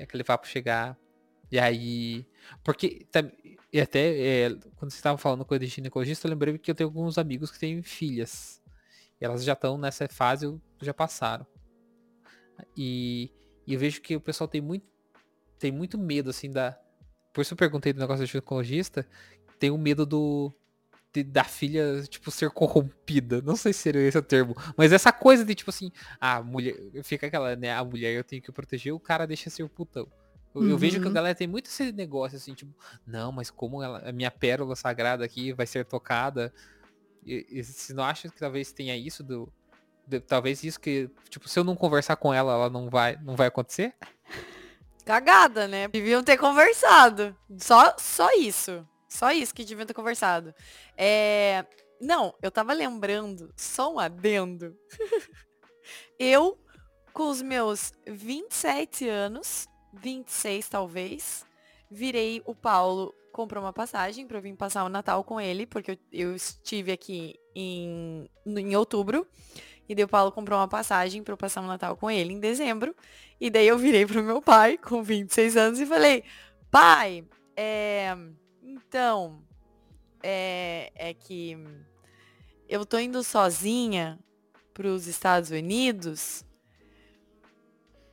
[0.00, 0.98] Aquele papo chegar.
[1.52, 2.26] E aí.
[2.64, 3.06] Porque.
[3.72, 6.88] E até é, quando você estava falando coisa de ginecologista, eu lembrei que eu tenho
[6.88, 8.62] alguns amigos que têm filhas.
[9.20, 11.46] E elas já estão nessa fase, ou já passaram.
[12.76, 13.30] E,
[13.66, 14.86] e eu vejo que o pessoal tem muito.
[15.58, 16.78] Tem muito medo, assim, da.
[17.32, 19.06] Por isso eu perguntei do negócio do ginecologista.
[19.58, 20.52] Tem o medo do.
[21.12, 23.42] de- da filha, tipo, ser corrompida.
[23.42, 24.54] Não sei se seria esse o termo.
[24.76, 26.74] Mas essa coisa de, tipo assim, a mulher.
[27.02, 27.72] Fica aquela, né?
[27.72, 30.08] A mulher eu tenho que proteger, o cara deixa ser putão.
[30.62, 31.14] Eu, eu vejo que a Uhum.
[31.14, 32.72] galera tem muito esse negócio, assim, tipo,
[33.06, 36.52] não, mas como ela, a minha pérola sagrada aqui vai ser tocada.
[37.24, 39.52] E, e você não acha que talvez tenha isso do.
[40.06, 43.36] de- talvez isso que, tipo, se eu não conversar com ela, ela não vai, não
[43.36, 43.94] vai acontecer?
[45.04, 45.88] Cagada, né?
[45.88, 47.34] Deviam ter conversado.
[47.58, 48.86] Só, só isso.
[49.08, 50.54] Só isso que deviam ter conversado.
[50.96, 51.64] É...
[52.00, 54.76] Não, eu tava lembrando, só um adendo.
[56.18, 56.58] eu,
[57.12, 61.44] com os meus 27 anos, 26 talvez,
[61.90, 65.98] virei o Paulo, comprou uma passagem pra eu vir passar o Natal com ele, porque
[66.12, 69.26] eu, estive aqui em, em outubro.
[69.88, 72.40] E daí o Paulo comprou uma passagem pra eu passar o Natal com ele em
[72.40, 72.94] dezembro.
[73.40, 76.24] E daí eu virei pro meu pai, com 26 anos, e falei,
[76.70, 77.24] pai,
[77.56, 78.14] é,
[78.62, 79.42] então,
[80.22, 81.56] é, é que
[82.68, 84.18] eu tô indo sozinha
[84.74, 86.44] pros Estados Unidos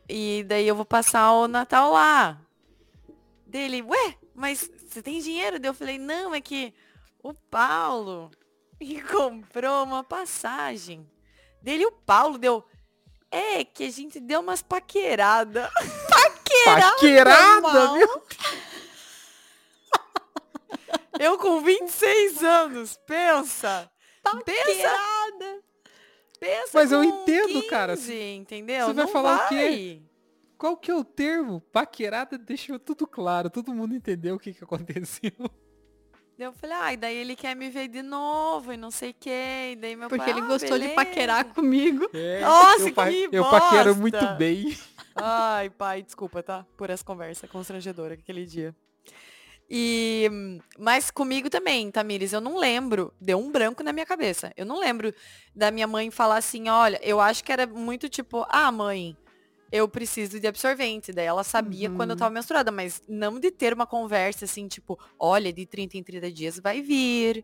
[0.08, 2.40] e daí eu vou passar o Natal lá.
[3.46, 5.60] Dele, ué, mas você tem dinheiro?
[5.60, 6.74] Daí eu falei, não, é que
[7.24, 8.30] o Paulo
[8.80, 11.10] me comprou uma passagem.
[11.62, 12.64] Dele, o Paulo deu,
[13.32, 15.70] é que a gente deu umas paqueradas.
[16.10, 17.94] Paquerada, mal.
[17.94, 18.24] meu!
[21.18, 23.90] Eu com 26 anos, pensa.
[24.22, 25.38] Pensa, Paquerada.
[25.40, 25.65] pensa
[26.74, 27.96] Mas eu entendo, cara.
[27.96, 28.88] 15, entendeu?
[28.88, 29.56] Você vai Não falar o quê?
[29.56, 30.02] vai.
[30.58, 31.62] Qual que é o termo?
[31.72, 35.32] Paquerada deixou tudo claro, todo mundo entendeu o que, que aconteceu.
[36.38, 39.16] Daí Eu falei, ai, daí ele quer me ver de novo e não sei o
[39.20, 39.30] que.
[39.30, 42.10] E daí meu Porque pai, ele "Ah, gostou de beleza." paquerar comigo.
[42.14, 44.02] É, Nossa, eu, pa- que eu paquero bosta!
[44.02, 44.78] muito bem.
[45.16, 46.66] Ai, pai, desculpa, tá?
[46.76, 48.76] Por essa conversa constrangedora aquele dia.
[49.70, 50.30] E,
[50.78, 54.52] mas comigo também, Tamires, eu não lembro, deu um branco na minha cabeça.
[54.56, 55.14] Eu não lembro
[55.56, 59.18] da minha mãe falar assim, olha, eu acho que era muito tipo, ah, mãe,
[59.72, 61.12] eu preciso de absorvente.
[61.12, 62.20] Daí ela sabia quando eu Uhum.
[62.20, 66.32] tava menstruada, mas não de ter uma conversa assim, tipo, olha, de 30 em 30
[66.32, 67.44] dias vai vir.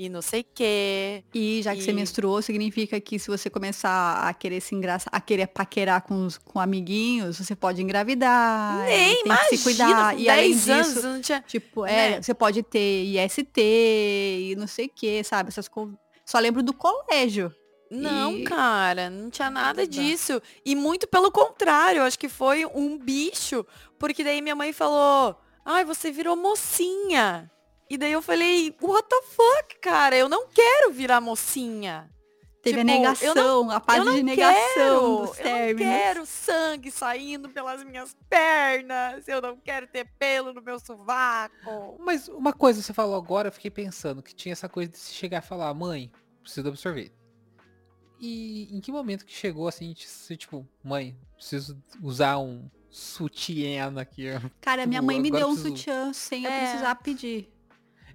[0.00, 1.24] E não sei o quê.
[1.34, 5.10] E já que você E- menstruou, significa que se você começar a querer se engraçar,
[5.12, 8.84] a querer paquerar com, os, com amiguinhos, você pode engravidar.
[8.84, 10.16] Nem, imagina, se cuidar.
[10.16, 11.42] E além 10 anos, disso, eu não tinha...
[11.44, 12.22] tipo, é, né?
[12.22, 15.48] você pode ter IST e não sei o que, sabe?
[15.48, 15.90] Essas co...
[16.24, 17.52] Só lembro do colégio.
[17.90, 20.40] Não, E- cara, não tinha nada disso.
[20.64, 23.66] E muito pelo contrário, acho que foi um bicho.
[23.98, 25.34] Porque daí minha mãe falou,
[25.64, 27.50] ai, você virou mocinha.
[27.90, 30.14] E daí eu falei, what the fuck, cara?
[30.16, 32.10] Eu não quero virar mocinha.
[32.60, 35.52] Teve Tipo, a eu negação, a eu fase não de negação quero, dos eu não
[35.52, 35.80] términos.
[35.92, 39.26] quero sangue saindo pelas minhas pernas.
[39.28, 41.96] Eu não quero ter pelo no meu sovaco.
[42.00, 44.98] Mas uma coisa que você falou agora, eu fiquei pensando que tinha essa coisa de
[44.98, 46.10] se chegar e falar, mãe,
[46.42, 47.12] preciso absorver.
[48.20, 53.94] E em que momento que chegou assim, de ser, tipo, mãe, preciso usar um sutiã
[53.96, 54.26] aqui.
[54.32, 56.60] ó." Cara, minha Tipo, mãe me agora deu um preciso- sutiã sem eu É.
[56.60, 57.48] precisar pedir.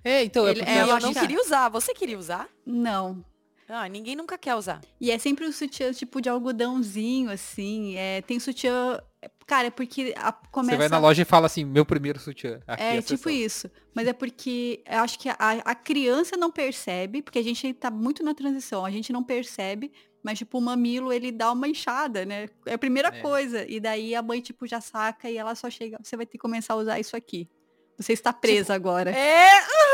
[0.04, 1.70] É, então, Ele- é porque é, não que- queria usar.
[1.70, 2.50] Você queria usar?
[2.66, 3.24] Não.
[3.70, 4.82] Ah, ninguém nunca quer usar.
[5.00, 7.96] E é sempre o sutiã tipo de algodãozinho, assim.
[7.96, 9.00] É, tem sutiã.
[9.48, 10.72] Cara, é porque a, começa...
[10.74, 12.60] Você vai na loja e fala assim, meu primeiro sutiã.
[12.68, 13.32] Aqui É, tipo sessão.
[13.32, 13.72] isso.
[13.96, 17.90] Mas é porque eu acho que a, a criança não percebe, porque a gente tá
[17.90, 22.26] muito na transição, a gente não percebe, mas tipo, o mamilo, ele dá uma inchada,
[22.26, 22.50] né?
[22.66, 23.22] É a primeira É.
[23.22, 23.66] coisa.
[23.70, 26.38] E daí a mãe, tipo, já saca e ela só chega, você vai ter que
[26.38, 27.50] começar a usar isso aqui.
[27.98, 29.12] Você está presa agora.
[29.12, 29.50] É!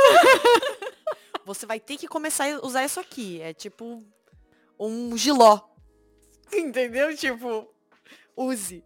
[1.46, 3.42] Você vai ter que começar a usar isso aqui.
[3.42, 4.04] É tipo
[4.80, 5.60] um giló.
[6.54, 7.16] Entendeu?
[7.16, 7.68] Tipo,
[8.36, 8.84] use.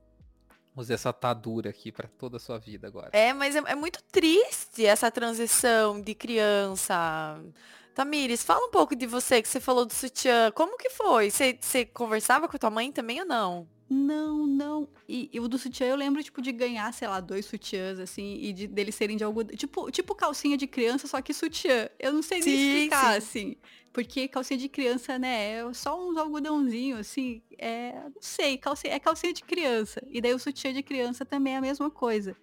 [0.76, 3.10] Use essa atadura aqui pra toda a sua vida agora.
[3.14, 7.40] É, mas é, é muito triste essa transição de criança.
[7.94, 10.52] Tamires, fala um pouco de você, que você falou do sutiã.
[10.52, 11.30] Como que foi?
[11.30, 13.68] Você, você conversava com a tua mãe também ou não?
[13.90, 14.88] Não, não.
[15.08, 18.38] E, e o do sutiã eu lembro, tipo, de ganhar, sei lá, dois sutiãs, assim,
[18.42, 19.56] e de, deles serem de algodão.
[19.56, 21.88] Tipo, tipo calcinha de criança, só que sutiã.
[22.00, 23.18] Eu não sei nem Sim, explicar, sim.
[23.18, 23.58] assim.
[23.92, 27.44] Porque calcinha de criança, né, é só uns algodãozinhos, assim.
[27.60, 30.02] É, não sei, calcinha, é calcinha de criança.
[30.10, 32.36] E daí o sutiã de criança também é a mesma coisa.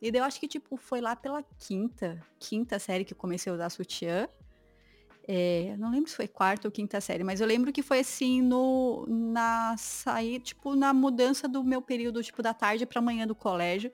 [0.00, 3.50] E daí eu acho que, tipo, foi lá pela quinta, quinta série que eu comecei
[3.50, 4.28] a usar sutiã.
[5.26, 8.42] É, não lembro se foi quarta ou quinta série, mas eu lembro que foi assim
[8.42, 13.34] no na sair, tipo, na mudança do meu período, tipo, da tarde pra manhã do
[13.34, 13.90] colégio.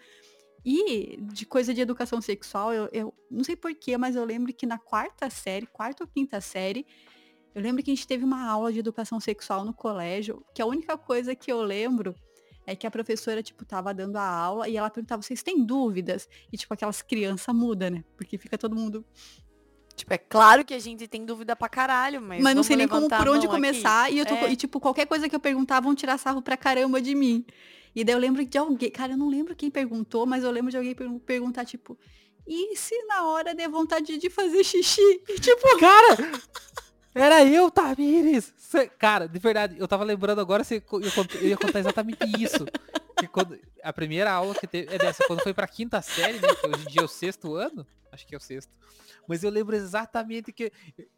[0.65, 4.67] E de coisa de educação sexual, eu, eu não sei porquê, mas eu lembro que
[4.67, 6.85] na quarta série, quarta ou quinta série,
[7.55, 10.67] eu lembro que a gente teve uma aula de educação sexual no colégio, que a
[10.67, 12.15] única coisa que eu lembro
[12.67, 16.29] é que a professora, tipo, tava dando a aula e ela perguntava, vocês têm dúvidas?
[16.53, 18.05] E, tipo, aquelas crianças muda, né?
[18.17, 19.05] Porque fica todo mundo
[20.01, 22.43] Tipo, é claro que a gente tem dúvida pra caralho, mas.
[22.43, 23.55] Mas não sei nem como por onde aqui.
[23.55, 24.11] começar.
[24.13, 24.51] E, eu tô- É.
[24.53, 27.45] e, tipo, qualquer coisa que eu perguntar vão tirar sarro pra caramba de mim.
[27.95, 28.91] E daí eu lembro de alguém.
[28.91, 31.99] Cara, eu não lembro quem perguntou, mas eu lembro de alguém pergun- perguntar, tipo,
[32.47, 35.01] e se na hora der vontade de fazer xixi?
[35.29, 36.17] E, tipo, Cara!
[37.15, 38.55] Era eu, Tamires!
[38.57, 42.21] Cê- cara, de verdade, eu tava lembrando agora, co- eu, cont- eu ia contar exatamente
[42.39, 42.65] isso.
[43.19, 46.55] Que quando, a primeira aula que teve é dessa, quando foi pra quinta série, né?
[46.55, 47.85] Que hoje em dia é o sexto ano.
[48.13, 48.71] Acho que é o sexto.
[49.31, 50.73] Mas eu lembro exatamente que.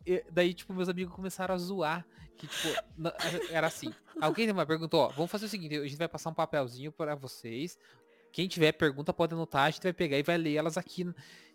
[0.07, 2.07] e- Daí, tipo, meus amigos começaram a zoar.
[2.37, 3.15] Que, tipo, na-
[3.51, 3.91] era assim.
[4.21, 7.15] Alguém me perguntou, ó, vamos fazer o seguinte, a gente vai passar um papelzinho pra
[7.15, 7.79] vocês.
[8.31, 11.11] Quem tiver pergunta pode anotar, a gente vai pegar e vai ler elas aqui.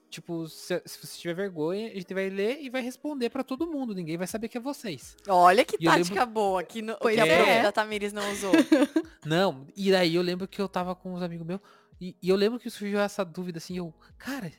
[0.10, 3.68] Tipo, se, se você tiver vergonha, a gente vai ler e vai responder pra todo
[3.68, 3.94] mundo.
[3.94, 5.16] Ninguém vai saber que é vocês.
[5.28, 7.36] Olha que E tática boa que, no, Pois que a é.
[7.44, 8.52] prof da Tamires não usou.
[9.26, 11.60] Não, e daí eu lembro que eu tava com uns amigos meus,
[12.00, 14.50] e, e eu lembro que surgiu essa dúvida assim, eu, cara,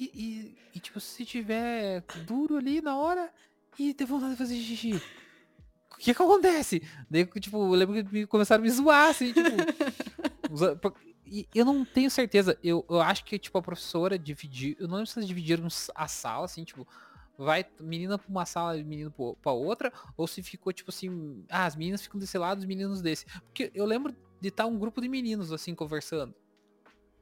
[0.00, 3.32] e, e- e, tipo, se tiver duro ali na hora
[3.78, 4.94] e ter vontade de fazer xixi,
[5.92, 6.82] o que que acontece?
[7.10, 9.48] Daí, tipo, eu lembro que me- começaram a me zoar, assim, tipo.
[11.26, 14.96] e eu não tenho certeza, eu, eu acho que, tipo, a professora dividiu, eu não
[14.96, 16.86] lembro se eles dividiram a sala, assim, tipo,
[17.38, 21.66] vai menina pra uma sala e menino pra outra, ou se ficou, tipo assim, ah,
[21.66, 23.26] as meninas ficam desse lado, os meninos desse.
[23.42, 26.34] Porque eu lembro de estar um grupo de meninos, assim, conversando.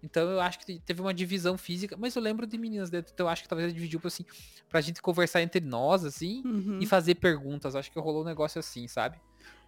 [0.04, 3.26] Então eu acho que teve uma divisão física, mas eu lembro de meninas dentro, então
[3.26, 4.24] eu acho que talvez ela dividiu, assim,
[4.68, 6.78] pra gente conversar entre nós, assim, uhum.
[6.80, 7.74] e fazer perguntas.
[7.74, 9.18] Acho que rolou um negócio assim, sabe?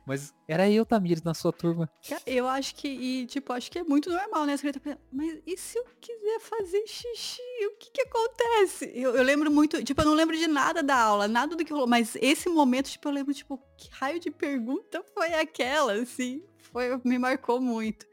[0.06, 1.90] Mas era eu, Tamires, na sua turma.
[2.24, 4.54] eu acho que, e, tipo, acho que é muito normal, né?
[5.10, 7.42] Mas e se eu quiser fazer xixi?
[7.66, 8.92] O que que acontece?
[8.94, 11.72] Eu, eu lembro muito, tipo, eu não lembro de nada da aula, nada do que
[11.72, 16.44] rolou, mas esse momento, tipo, eu lembro, tipo, que raio de pergunta foi aquela, assim?
[16.70, 18.06] Foi, me marcou muito.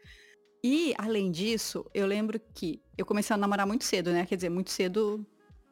[0.63, 4.25] E, além disso, eu lembro que eu comecei a namorar muito cedo, né?
[4.25, 5.25] Quer dizer, muito cedo,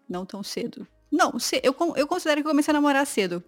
[0.09, 0.85] não tão cedo.
[1.09, 1.31] Não,
[1.63, 3.41] eu, eu considero que eu comecei a namorar cedo.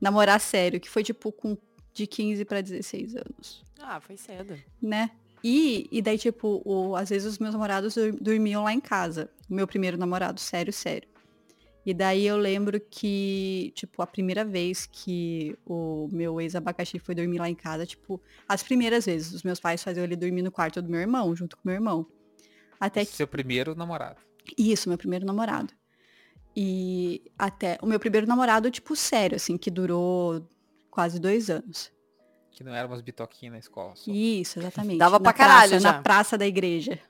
[0.00, 1.56] Namorar sério, que foi, tipo, com
[1.92, 4.56] de 15 para 16 anos Ah, foi cedo.
[4.80, 5.10] né?
[5.42, 9.30] E, e daí, tipo, o- às vezes os meus namorados dormiam lá em casa.
[9.50, 11.08] O meu primeiro namorado, sério, sério.
[11.84, 17.38] E daí eu lembro que, tipo, a primeira vez que o meu ex-abacaxi foi dormir
[17.38, 20.82] lá em casa, tipo, as primeiras vezes, os meus pais faziam ele dormir no quarto
[20.82, 22.06] do meu irmão, junto com o meu irmão.
[22.78, 24.20] Até que Seu primeiro namorado.
[24.58, 25.72] isso, meu primeiro namorado.
[26.54, 30.46] E até o meu primeiro namorado, tipo, sério, assim, que durou
[30.90, 31.90] quase dois anos.
[32.50, 33.94] Que não era umas bitoquinhas na escola.
[33.96, 34.10] Só.
[34.10, 34.98] Isso, exatamente.
[34.98, 35.92] Dava Na pra caralho praça, já.
[35.92, 36.98] Na praça da igreja.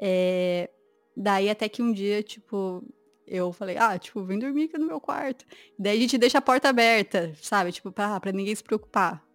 [0.00, 0.70] É,
[1.16, 2.84] daí até que um dia, tipo,
[3.30, 5.44] eu falei, ah, tipo, vem dormir aqui no meu quarto.
[5.78, 7.72] Daí a gente deixa a porta aberta, sabe?
[7.72, 9.22] Tipo, pra, pra ninguém se preocupar.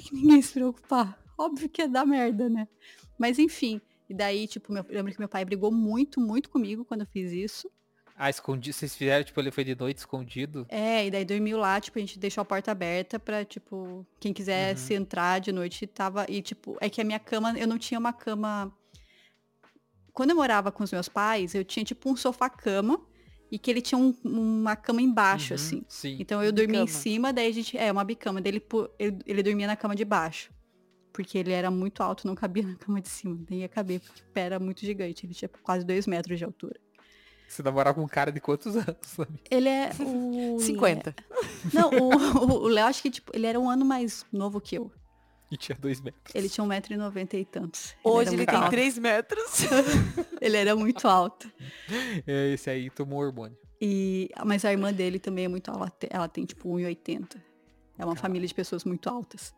[0.00, 1.22] Que ninguém se preocupar.
[1.36, 2.66] Óbvio que ia dar merda, né?
[3.18, 3.82] Mas enfim.
[4.08, 7.06] E daí, tipo, meu, eu lembro que meu pai brigou muito, muito comigo quando eu
[7.06, 7.70] fiz isso.
[8.16, 8.74] Ah, escondido.
[8.74, 10.66] Vocês fizeram, tipo, ele foi de noite escondido.
[10.68, 14.32] É, e daí dormiu lá, tipo, a gente deixou a porta aberta pra, tipo, quem
[14.32, 16.26] quisesse entrar de noite tava.
[16.28, 18.70] E, tipo, é que a minha cama, eu não tinha uma cama.
[20.12, 23.00] Quando eu morava com os meus pais, eu tinha, tipo, um sofá-cama
[23.50, 25.82] e que ele tinha um- uma cama embaixo, Uhum, assim.
[25.88, 26.16] Sim.
[26.20, 27.76] Então eu dormia em cima, daí a gente.
[27.76, 28.40] É, uma bicama.
[28.40, 28.62] Daí ele,
[28.98, 30.50] ele, ele dormia na cama de baixo.
[31.12, 33.38] porque ele era muito alto, não cabia na cama de cima.
[33.50, 35.26] Nem ia caber, porque o pé era muito gigante.
[35.26, 36.78] Ele tinha quase dois metros de altura.
[37.48, 38.96] Você namorava com um cara de quantos anos?
[39.02, 39.40] Sabe?
[39.50, 40.56] Ele é o...
[40.60, 41.12] 50.
[41.74, 44.92] Não, o, o Léo, acho que, tipo, ele era um ano mais novo que eu.
[45.50, 46.34] E tinha dois metros.
[46.34, 47.94] Ele tinha um metro e noventa e tantos.
[48.04, 48.70] Hoje ele muito tem.
[48.70, 49.62] 3 metros.
[50.40, 51.50] Ele era muito alto.
[52.26, 53.58] É, esse aí tomou hormônio.
[53.80, 55.82] E, mas a irmã dele também é muito alta.
[55.82, 57.36] Ela te- Ela tem, tipo, 1,80.
[57.98, 59.52] É uma família de pessoas muito altas.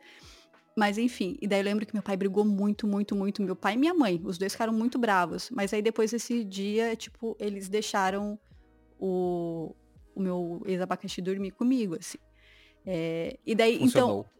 [0.76, 3.42] Mas enfim, e daí eu lembro que meu pai brigou muito, muito, muito.
[3.42, 5.50] Meu pai e minha mãe, os dois ficaram muito bravos.
[5.50, 8.38] Mas aí depois desse dia, tipo, eles deixaram
[8.98, 9.74] o,
[10.14, 12.18] o meu ex-abacaxi dormir comigo, assim.
[12.86, 14.24] É, e daí, então, Funcionou.
[14.24, 14.30] Fu-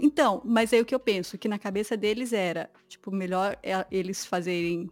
[0.00, 3.86] Então, mas aí o que eu penso, que na cabeça deles era, tipo, melhor é
[3.90, 4.90] eles fazerem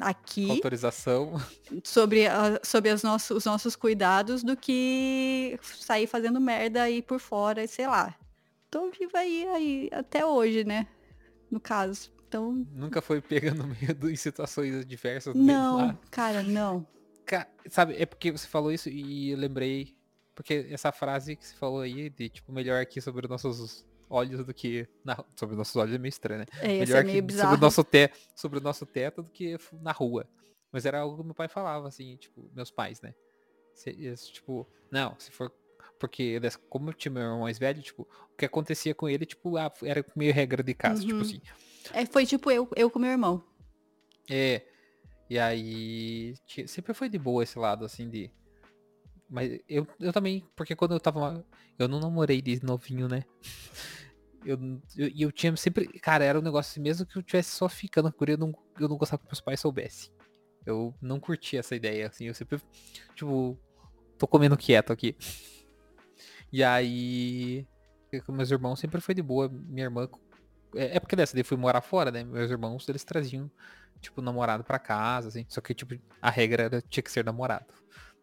[0.00, 1.34] aqui Autorização.
[1.84, 7.18] sobre, a- sobre as nossos, os nossos cuidados do que sair fazendo merda aí por
[7.20, 8.14] fora, e sei lá.
[8.70, 10.86] Tô viva aí, aí até hoje, né?
[11.50, 12.10] No caso.
[12.28, 15.98] Então, Nunca foi pega no meio situações diversas não, mar.
[16.10, 16.86] cara, não.
[17.24, 19.96] Ca- Sabe, é porque você falou isso e eu lembrei.
[20.34, 24.44] Porque essa frase que você falou aí, de tipo, melhor aqui sobre os nossos olhos
[24.44, 24.86] do que.
[25.04, 26.46] na- sobre os nossos olhos é meio estranho, né?
[26.60, 27.48] É, melhor é meio que bizarro.
[27.50, 30.26] sobre o, nosso te, sobre o nosso teto do que na rua.
[30.72, 33.14] Mas era algo que meu pai falava, assim, tipo, meus pais, né?
[33.74, 33.92] Se-
[34.32, 35.52] tipo, não, se for.
[35.98, 39.56] Porque como eu tinha meu irmão mais velho, tipo, o que acontecia com ele, tipo,
[39.56, 41.20] ah, era meio regra de casa, tipo Uhum.
[41.22, 41.40] assim.
[41.92, 43.42] É, foi tipo eu, eu com meu irmão.
[44.30, 44.62] É.
[45.30, 46.34] E aí.
[46.66, 48.30] Sempre foi de boa esse lado, assim, de.
[49.28, 51.44] Mas eu, eu também, porque quando eu tava.
[51.78, 53.24] Eu não namorei de novinho, né?
[54.44, 54.56] Eu,
[54.96, 55.88] eu, eu tinha sempre.
[55.98, 58.88] Cara, era um negócio assim, mesmo que eu tivesse só ficando com eu não, eu
[58.88, 60.12] não gostava que meus pais soubessem.
[60.64, 62.26] Eu não curtia essa ideia, assim.
[62.26, 62.58] Eu sempre.
[63.16, 63.58] Tipo.
[64.16, 65.16] Tô comendo quieto aqui.
[66.50, 67.66] E aí.
[68.24, 69.48] Com meus irmãos sempre foi de boa.
[69.48, 70.08] Minha irmã.
[70.74, 72.24] É, é porque dessa, daí fui morar fora, né?
[72.24, 73.50] Meus irmãos, eles traziam
[74.00, 75.44] tipo, namorado pra casa, assim.
[75.48, 77.66] Só que, tipo, a regra era, tinha que ser namorado.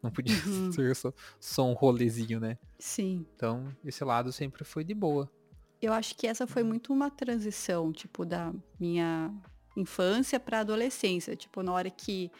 [0.06, 0.72] Não podia Uhum.
[0.72, 2.58] ser só, só um rolezinho, né?
[2.78, 3.26] Sim.
[3.36, 5.30] Então, esse lado sempre foi de boa.
[5.82, 9.34] Eu acho que essa foi muito uma transição, tipo, da minha
[9.76, 11.36] infância pra adolescência.
[11.36, 12.32] Tipo, na hora que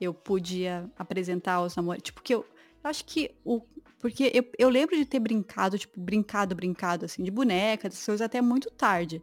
[0.00, 2.04] eu podia apresentar os namorados.
[2.04, 2.40] Tipo, que eu,
[2.84, 3.62] eu acho que o.
[4.00, 8.20] Porque eu, eu lembro de ter brincado, tipo, brincado, brincado, assim, de boneca, dessas coisas
[8.24, 9.22] até muito tarde.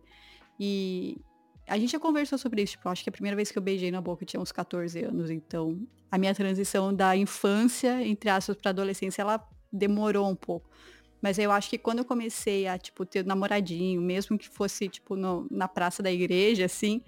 [0.59, 1.21] E
[1.67, 3.91] a gente já conversou sobre isso, tipo, acho que a primeira vez que eu beijei
[3.91, 5.79] na boca eu tinha uns 14 anos, então
[6.11, 10.69] a minha transição da infância, entre aspas, pra adolescência, ela demorou um pouco.
[11.21, 15.15] Mas eu acho que quando eu comecei a, tipo, ter namoradinho, mesmo que fosse, tipo,
[15.15, 17.01] no- na praça da igreja, assim,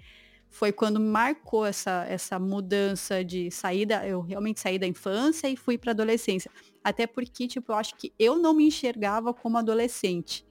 [0.48, 5.76] foi quando marcou essa, essa mudança de saída, eu realmente saí da infância e fui
[5.76, 6.48] pra adolescência.
[6.82, 10.46] Até porque, tipo, eu acho que eu não me enxergava como adolescente.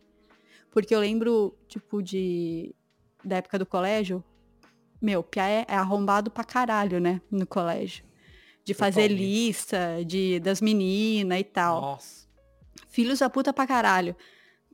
[0.70, 2.76] Porque eu lembro, tipo, de
[3.24, 4.24] da época do colégio,
[5.02, 8.06] meu, Pia é, arrombado pra caralho, né, no colégio.
[8.66, 9.22] De fazer Totalmente.
[9.22, 12.26] lista, de das meninas e tal Nossa.
[12.88, 14.16] filhos da puta pra caralho.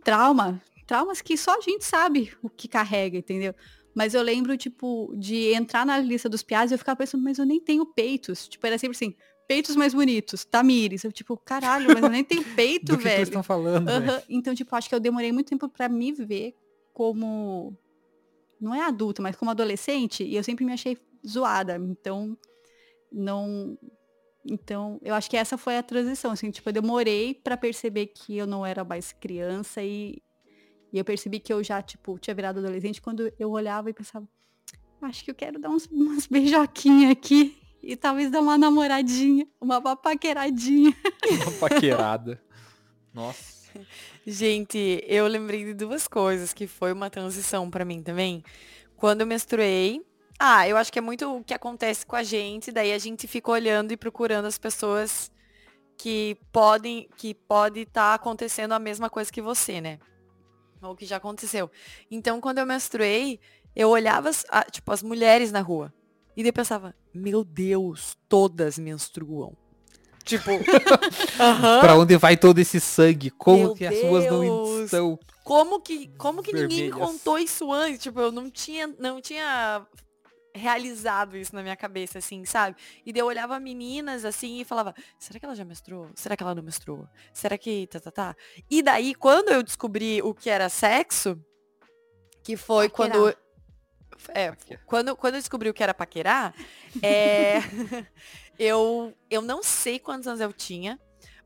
[0.04, 3.54] Trauma, traumas que só a gente sabe o que carrega, entendeu?
[3.96, 7.40] Mas eu lembro, tipo, de entrar na lista dos piados e eu ficava pensando, mas
[7.40, 8.48] eu nem tenho peitos.
[8.48, 9.16] Tipo, era sempre assim,
[9.48, 11.04] peitos mais bonitos, Tamires.
[11.04, 13.24] Eu, tipo, caralho, mas eu nem tenho peito, Do que, que velho.
[13.24, 13.90] estão falando?
[13.90, 16.54] Aham, Então, tipo, acho que eu demorei muito tempo pra me ver
[16.94, 17.76] como.
[18.60, 20.24] Não é adulta, mas como adolescente.
[20.24, 21.76] E eu sempre me achei zoada.
[21.78, 22.38] Então,
[23.12, 23.78] não.
[24.46, 26.32] Então, eu acho que essa foi a transição.
[26.32, 30.22] Assim, tipo, eu demorei pra perceber que eu não era mais criança e,
[30.92, 34.28] e eu percebi que eu já, tipo, tinha virado adolescente quando eu olhava e pensava,
[35.02, 39.82] acho que eu quero dar uns, umas beijoquinhas aqui e talvez dar uma namoradinha, uma
[39.82, 40.96] papaqueiradinha.
[41.44, 42.42] Uma paquerada.
[43.14, 43.59] Nossa.
[44.26, 48.44] Gente, eu lembrei de duas coisas que foi uma transição pra mim também.
[48.96, 50.02] Quando eu menstruei,
[50.40, 53.28] ah, eu acho que é muito o que acontece com a gente, daí a gente
[53.28, 55.32] fica olhando e procurando as pessoas
[55.98, 60.00] que podem, que pode estar acontecendo a mesma coisa que você, né?
[60.82, 61.70] Ou que já aconteceu.
[62.10, 63.40] Então, quando eu menstruei,
[63.76, 64.32] eu olhava,
[64.72, 65.94] tipo, as mulheres na rua.
[66.38, 69.58] E daí pensava, meu Deus, todas menstruam.
[70.30, 70.52] Tipo,
[71.42, 71.80] aham.
[71.80, 73.32] Pra onde vai todo esse sangue?
[73.32, 75.20] Como Meu que as suas não estão?
[75.44, 78.04] Como que, como que ninguém contou isso antes?
[78.04, 79.84] Tipo, eu não tinha, não tinha
[80.54, 82.76] realizado isso na minha cabeça, assim, sabe?
[83.04, 86.10] E daí eu olhava meninas, assim, e falava, será que ela já menstruou?
[86.14, 87.08] Será que ela não menstruou?
[87.34, 88.36] Será que tá, tá, tá?
[88.70, 91.44] E daí, quando eu descobri o que era sexo,
[92.44, 93.18] que foi Paquerar.
[93.18, 93.38] quando...
[94.34, 94.54] É,
[94.86, 96.54] quando, quando eu descobri o que era paquerar,
[97.02, 97.62] é,
[98.60, 101.00] eu, eu não sei quantos anos eu tinha,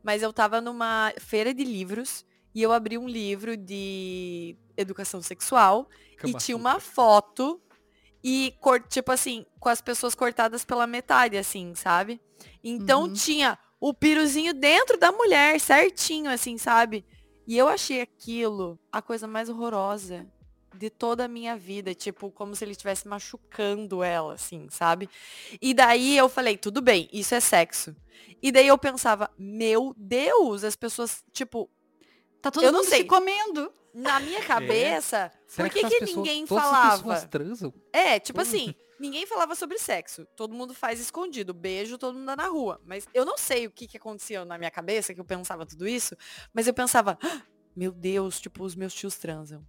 [0.04, 5.88] mas eu tava numa feira de livros e eu abri um livro de educação sexual
[6.24, 7.62] e tinha uma foto
[8.24, 8.54] e
[8.90, 12.22] tipo assim, com as pessoas cortadas pela metade, assim, sabe?
[12.64, 13.14] Então Uhum.
[13.14, 17.06] tinha o piruzinho dentro da mulher, certinho, assim, sabe?
[17.46, 20.26] E eu achei aquilo a coisa mais horrorosa
[20.76, 25.10] de toda a minha vida, tipo, como se ele estivesse machucando ela, assim, sabe?
[25.62, 27.96] E daí eu falei, tudo bem, isso é sexo.
[28.42, 31.70] E daí eu pensava, meu Deus, as pessoas, tipo,
[32.42, 33.00] Tá todo Eu não mundo sei.
[33.04, 33.72] se comendo.
[33.94, 37.30] na minha cabeça, Será por que, que pessoas- ninguém falava?
[37.94, 38.42] É, tipo Hum.
[38.42, 40.26] assim, ninguém falava sobre sexo.
[40.36, 41.54] Todo mundo faz escondido.
[41.54, 42.82] Beijo, todo mundo dá na rua.
[42.86, 45.88] Mas eu não sei o que, que acontecia na minha cabeça, que eu pensava tudo
[45.88, 46.18] isso,
[46.52, 47.44] mas eu pensava, "Ah,
[47.76, 49.64] meu Deus, tipo, os meus tios transam.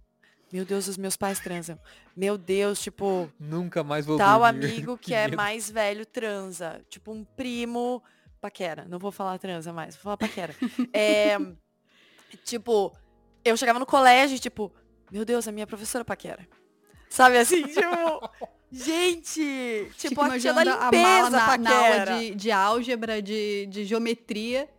[0.55, 1.77] Meu Deus, os meus pais transam.
[2.15, 4.65] Meu Deus, tipo, Nunca mais vou tal dormir.
[4.67, 5.35] amigo que é medo.
[5.35, 6.81] mais velho transa.
[6.87, 8.01] Tipo, um primo
[8.39, 8.85] paquera.
[8.87, 10.55] Não vou falar transa mais, vou falar paquera.
[10.93, 11.37] É,
[12.45, 12.95] tipo,
[13.43, 14.71] eu chegava no colégio e, tipo,
[15.11, 16.47] meu Deus, a minha professora paquera.
[17.09, 18.29] Sabe assim, tipo,
[18.71, 24.69] gente, tipo, a tia da limpeza na, na aula de, de álgebra, de, de geometria.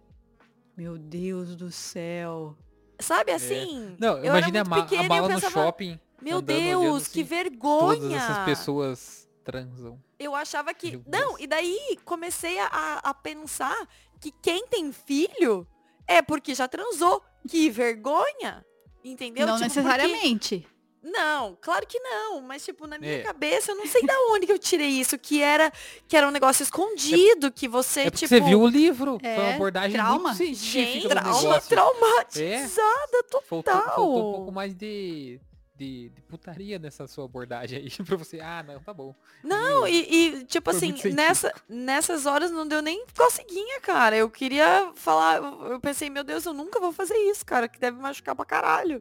[0.75, 2.57] Meu Deus do céu.
[2.99, 3.93] Sabe assim?
[3.95, 3.97] É.
[3.99, 6.01] Não, eu imagine a, era ma muito a pequena e mala eu no pensava, shopping.
[6.23, 7.99] meu Deus, assim, que vergonha.
[8.01, 10.01] Todas essas pessoas transam.
[10.19, 10.93] Eu achava que.
[10.93, 11.41] Meu Não, Deus.
[11.41, 13.77] e daí comecei a, a pensar
[14.21, 15.67] que quem tem filho
[16.07, 17.23] é porque já transou.
[17.49, 18.65] Que vergonha!
[19.05, 19.47] Entendeu?
[19.47, 20.67] não Tipo, porque- necessariamente.
[21.09, 22.41] Não, claro que não.
[22.41, 23.23] Mas, tipo, na minha É.
[23.23, 25.17] cabeça, eu não sei da onde que eu tirei isso.
[25.17, 25.73] Que era,
[26.09, 28.29] que era um negócio escondido, que você, É tipo.
[28.29, 29.19] você viu o livro.
[29.21, 30.35] Foi É, uma abordagem trauma.
[30.35, 33.85] muito científica Gente, trauma traumatizada Faltou, total.
[33.85, 35.41] faltou um pouco mais de,
[35.77, 37.89] de, de putaria nessa sua abordagem aí.
[38.05, 39.15] pra você, ah, não, tá bom.
[39.45, 39.99] Não, e,
[40.41, 44.17] e, tipo Foi assim, nessa, nessas horas não deu nem coceguinha, cara.
[44.17, 45.37] Eu queria falar,
[45.71, 49.01] eu pensei, meu Deus, eu nunca vou fazer isso, cara, que deve machucar pra caralho.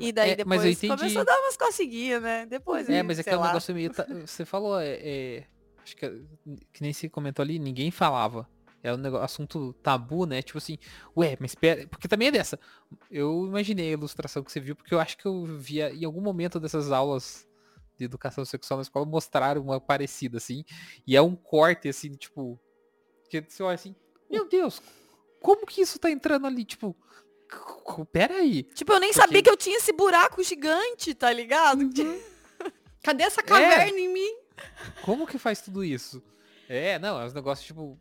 [0.00, 0.96] E daí É, mas eu depois entendi.
[0.96, 2.46] começou a dar umas coceguinhas, né?
[2.46, 3.90] Depois, É, aí, mas é que é um negócio meio.
[4.26, 5.46] Você falou, é, é,
[5.82, 6.12] acho que, é-
[6.72, 8.48] que nem se comentou ali, ninguém falava.
[8.82, 10.40] É um negócio, assunto tabu, né?
[10.40, 10.78] Tipo assim,
[11.14, 11.86] ué, mas espera.
[11.86, 12.58] Porque também é dessa.
[13.10, 16.22] Eu imaginei a ilustração que você viu, porque eu acho que eu via em algum
[16.22, 17.46] momento dessas aulas
[17.98, 20.64] de educação sexual na escola mostraram uma parecida, assim.
[21.06, 22.58] E é um corte, assim, tipo.
[23.28, 23.94] Que você olha assim,
[24.30, 24.80] meu Deus,
[25.42, 26.64] como que isso tá entrando ali?
[26.64, 26.96] Tipo,
[28.12, 28.62] pera aí.
[28.62, 31.80] Tipo, eu nem Porque- sabia que eu tinha esse buraco gigante, tá ligado?
[33.02, 34.34] Cadê essa caverna em mim?
[35.02, 36.22] Como que faz tudo isso?
[36.68, 37.98] É, não, é uns negócios tipo.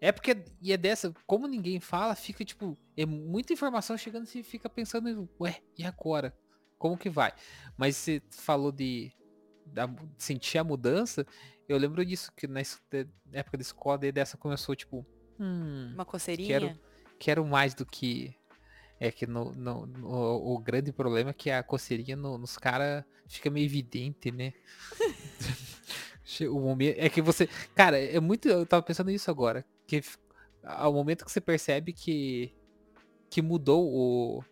[0.00, 4.26] É porque, e é dessa, como ninguém fala, fica tipo, é muita informação chegando e
[4.28, 6.32] você fica pensando, ué, e agora?
[6.78, 7.32] Como que vai?
[7.76, 9.10] Mas você falou de,
[9.66, 11.26] da- sentir a mudança,
[11.68, 12.60] eu lembro disso, que na
[13.32, 15.04] época da escola, daí dessa começou, tipo,
[15.38, 16.48] hum, Uma coceirinha.
[16.60, 16.80] Quero-
[17.18, 18.32] quero mais do que.
[19.00, 20.08] É que no, no- no-
[20.54, 24.52] o grande problema é que a coceirinha no- nos caras fica meio evidente, né?
[26.50, 27.48] O momento, é que você.
[27.74, 28.48] Cara, é muito.
[28.48, 29.64] Eu tava pensando nisso agora.
[29.86, 30.02] Que
[30.62, 32.54] ao momento que você percebe que.
[33.30, 34.44] Que mudou o,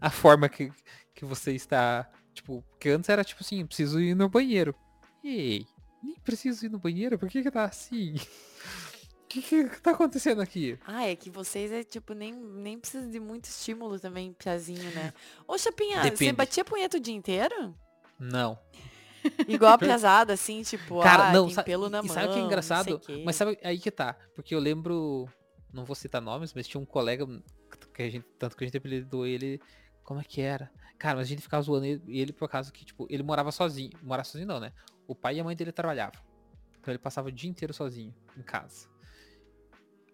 [0.00, 0.72] a forma que,
[1.14, 2.10] que você está.
[2.32, 4.74] Tipo, porque antes era tipo assim, preciso ir no banheiro.
[5.22, 5.66] Ei,
[6.02, 7.18] nem preciso ir no banheiro?
[7.18, 8.14] Por que que tá assim?
[9.34, 10.78] O que, que tá acontecendo aqui?
[10.86, 15.12] Ah, é que vocês é tipo, nem, nem precisa de muito estímulo também, piazinho, né?
[15.48, 16.32] Ô, Chapinha, você Depende.
[16.32, 17.74] batia punheta o dia inteiro?
[18.18, 18.58] Não.
[19.46, 22.14] Igual a piazada, assim, tipo, Cara, ah, não, tem sa- pelo na e mão.
[22.14, 22.98] sabe o que é engraçado?
[22.98, 23.22] quê.
[23.24, 24.16] Mas sabe aí que tá?
[24.34, 25.28] Porque eu lembro,
[25.72, 27.26] não vou citar nomes, mas tinha um colega
[27.94, 29.60] que a gente, tanto que a gente apelidou ele,
[30.02, 30.70] como é que era?
[30.98, 33.92] Cara, mas a gente ficava zoando ele, ele por causa que, tipo, ele morava sozinho.
[34.02, 34.72] Morava sozinho não, né?
[35.06, 36.20] O pai e a mãe dele trabalhavam.
[36.80, 38.88] Então ele passava o dia inteiro sozinho em casa.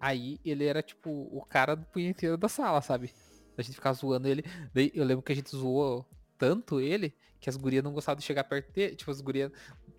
[0.00, 3.12] Aí ele era, tipo, o cara do punheteiro da sala, sabe?
[3.56, 4.44] A gente ficava zoando ele.
[4.72, 6.06] Daí eu lembro que a gente zoou
[6.38, 8.94] tanto ele que as gurias não gostavam de chegar perto dele.
[8.94, 9.50] Tipo, as gurias.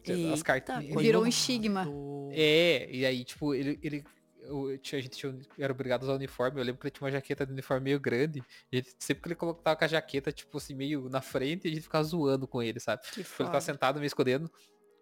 [0.01, 0.85] As Eita, cartas.
[0.85, 1.85] Virou um estigma.
[2.31, 3.77] É, e aí, tipo, ele.
[3.83, 4.03] ele
[4.41, 6.59] eu, tinha- a gente tinha, era obrigado a usar uniforme.
[6.59, 8.41] Eu lembro que ele tinha uma jaqueta de uniforme meio grande.
[8.71, 11.69] E ele- sempre que ele colocava com a jaqueta, tipo assim, meio na frente, a
[11.69, 13.03] gente ficava zoando com ele, sabe?
[13.03, 14.49] Que Tipo, ele tá sentado meio escondendo.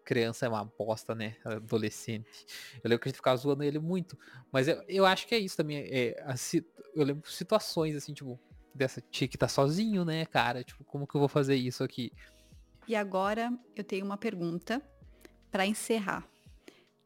[0.07, 1.35] Criança é uma bosta, né?
[1.43, 2.45] Adolescente.
[2.81, 4.17] Eu lembro que a gente ficava zoando ele muito.
[4.49, 5.79] Mas eu, eu acho que é isso também.
[5.79, 6.15] É,
[6.95, 8.39] eu lembro situações assim, tipo,
[8.73, 10.63] dessa tia que tá sozinho, né, cara?
[10.63, 12.13] Tipo, como que eu vou fazer isso aqui?
[12.87, 14.81] E agora eu tenho uma pergunta
[15.51, 16.25] para encerrar.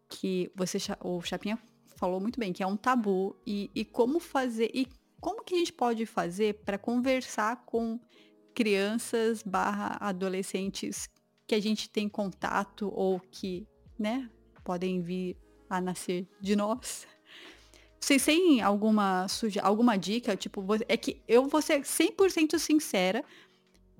[0.07, 1.57] Que você, o Chapinha
[1.95, 3.35] falou muito bem, que é um tabu.
[3.47, 4.69] E, e como fazer.
[4.75, 4.87] E
[5.19, 7.99] como que a gente pode fazer para conversar com
[8.53, 11.09] crianças barra adolescentes
[11.51, 13.67] que a gente tem contato ou que,
[13.99, 14.29] né,
[14.63, 15.35] podem vir
[15.69, 17.05] a nascer de nós.
[17.99, 19.59] Vocês têm alguma, suge...
[19.59, 20.37] alguma dica?
[20.37, 23.21] Tipo, é que eu vou ser 100% sincera.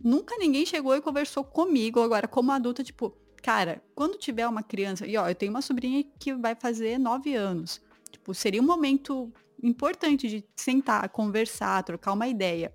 [0.02, 5.06] Nunca ninguém chegou e conversou comigo agora, como adulta, tipo, cara, quando tiver uma criança,
[5.06, 7.82] e ó, eu tenho uma sobrinha que vai fazer nove anos.
[8.12, 9.30] Tipo, seria um momento
[9.62, 12.74] importante de sentar, conversar, trocar uma ideia.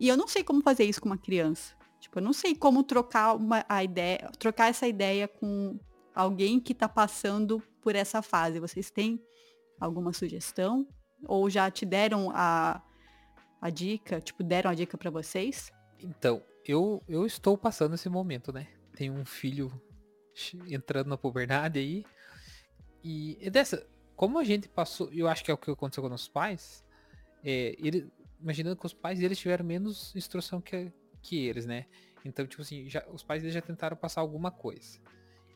[0.00, 1.77] E eu não sei como fazer isso com uma criança.
[2.00, 5.78] Tipo, eu não sei como trocar uma, a ideia, trocar essa ideia com
[6.14, 8.60] alguém que está passando por essa fase.
[8.60, 9.22] Vocês têm
[9.80, 10.86] alguma sugestão?
[11.26, 12.82] Ou já te deram a,
[13.60, 14.20] a dica?
[14.20, 15.72] Tipo, deram a dica para vocês?
[15.98, 18.68] Então, eu, eu estou passando esse momento, né?
[18.94, 19.72] Tenho um filho
[20.68, 22.04] entrando na puberdade aí.
[23.02, 26.28] E dessa, como a gente passou, eu acho que é o que aconteceu com os
[26.28, 26.84] pais,
[27.44, 30.92] é, ele, imaginando que os pais deles tiveram menos instrução que,
[31.22, 31.86] que eles, né?
[32.24, 34.98] Então, tipo assim, já, os pais deles já tentaram passar alguma coisa.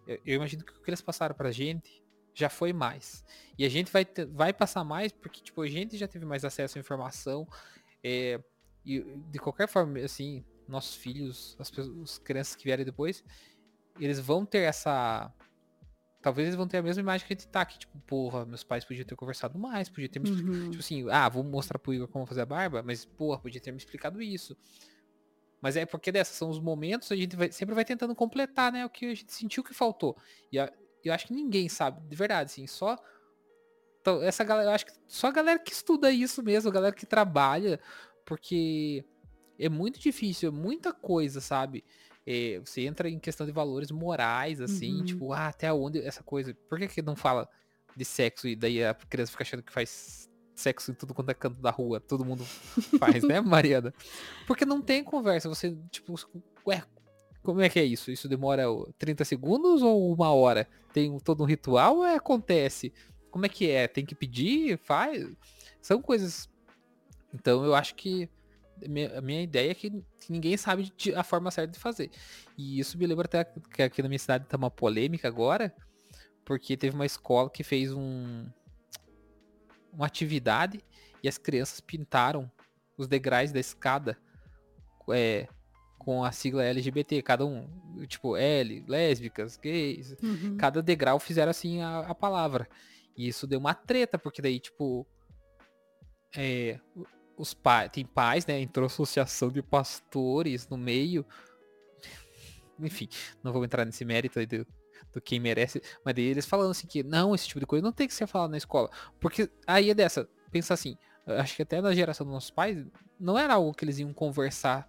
[0.07, 2.03] Eu, eu imagino que o que eles passaram pra gente
[2.35, 3.25] já foi mais.
[3.59, 6.79] E a gente vai, vai passar mais porque, tipo, a gente já teve mais acesso
[6.79, 7.47] à informação.
[8.03, 8.41] É,
[8.85, 9.01] e
[9.31, 11.71] de qualquer forma, assim, nossos filhos, as,
[12.03, 13.23] as crianças que vierem depois,
[14.01, 15.33] eles vão ter essa
[16.23, 18.63] talvez eles vão ter a mesma imagem que a gente tá aqui, tipo, porra, meus
[18.63, 20.71] pais podiam ter conversado mais, podia ter me uhum.
[20.71, 23.73] tipo assim, ah, vou mostrar pro Igor como fazer a barba, mas, porra, podia ter
[23.73, 24.57] me explicado isso.
[25.63, 28.85] Mas é porque dessas são os momentos, a gente vai, sempre vai tentando completar, né,
[28.85, 30.17] o que a gente sentiu que faltou.
[30.51, 30.71] E a,
[31.03, 32.99] eu acho que ninguém sabe, de verdade, assim, só
[34.03, 36.95] então, essa galera, eu acho que só a galera que estuda isso mesmo, a galera
[36.95, 37.79] que trabalha,
[38.27, 39.05] porque
[39.57, 41.85] é muito difícil, é muita coisa, sabe?
[42.27, 45.05] É, você entra em questão de valores morais, assim, uhum.
[45.05, 46.53] tipo, ah, até onde essa coisa.
[46.69, 47.49] Por que, que não fala
[47.97, 51.35] de sexo e daí a criança fica achando que faz sexo em tudo quanto é
[51.35, 52.01] canto da rua?
[52.01, 52.45] Todo mundo
[52.99, 53.93] faz, né, Mariana?
[54.47, 56.15] Porque não tem conversa, você, tipo,
[56.67, 56.83] ué,
[57.43, 58.11] como é que é isso?
[58.11, 58.65] Isso demora
[58.99, 60.69] 30 segundos ou uma hora?
[60.93, 62.93] Tem todo um ritual ou é, acontece?
[63.31, 63.89] Como é que é?
[63.89, 64.79] Tem que pedir?
[64.79, 65.27] Faz?
[65.81, 66.49] São coisas.
[67.35, 68.29] Então eu acho que
[69.17, 72.11] a minha ideia é que, ninguém sabe a forma certa de fazer.
[72.57, 75.75] E isso me lembra até que aqui na minha cidade tá uma polêmica agora,
[76.45, 78.47] porque teve uma escola que fez um
[79.93, 80.83] uma atividade
[81.23, 82.51] e as crianças pintaram
[82.97, 84.17] os degraus da escada
[85.11, 85.47] é,
[85.99, 87.69] com a sigla LGBT, cada um,
[88.07, 90.57] tipo, L, lésbicas, gays, uhum.
[90.57, 92.69] cada degrau fizeram assim a, a palavra.
[93.17, 95.07] E isso deu uma treta, porque daí, tipo,
[96.37, 96.81] é,
[97.37, 98.61] os pais, tem pais, né?
[98.61, 101.25] Entrou associação de pastores no meio.
[102.81, 103.09] Enfim,
[103.43, 104.67] não vou entrar nesse mérito aí do,
[105.13, 107.93] do quem merece, mas daí eles falando assim que não, esse tipo de coisa não
[107.93, 108.91] tem que ser falado na escola.
[109.21, 110.97] Porque aí é dessa, pensa assim,
[111.27, 112.85] acho que até na geração dos nossos pais,
[113.19, 114.89] não era algo que eles iam conversar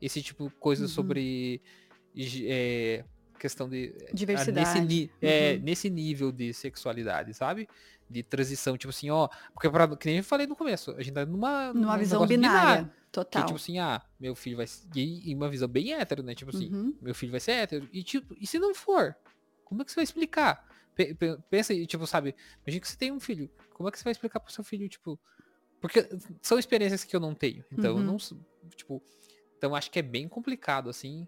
[0.00, 0.88] esse tipo de coisa uhum.
[0.88, 1.60] sobre
[2.46, 3.04] é,
[3.38, 5.62] questão de diversidade nesse, é, uhum.
[5.62, 7.68] nesse nível de sexualidade, sabe?
[8.08, 11.14] de transição, tipo assim, ó, porque pra, que nem eu falei no começo, a gente
[11.14, 13.42] tá numa, numa visão binária, binário, total.
[13.42, 16.34] Que, tipo assim, ah, meu filho vai e uma visão bem hétero, né?
[16.34, 16.94] Tipo assim, uhum.
[17.00, 19.16] meu filho vai ser hétero e tipo, e se não for?
[19.74, 20.64] Como é que você vai explicar?
[20.94, 21.16] P
[21.50, 24.12] pensa aí, tipo, sabe, imagina que você tem um filho, como é que você vai
[24.12, 25.18] explicar pro seu filho, tipo,
[25.80, 26.08] porque
[26.40, 27.64] são experiências que eu não tenho.
[27.72, 28.00] Então, uhum.
[28.00, 28.16] eu não,
[28.76, 29.02] tipo,
[29.58, 31.26] então acho que é bem complicado assim,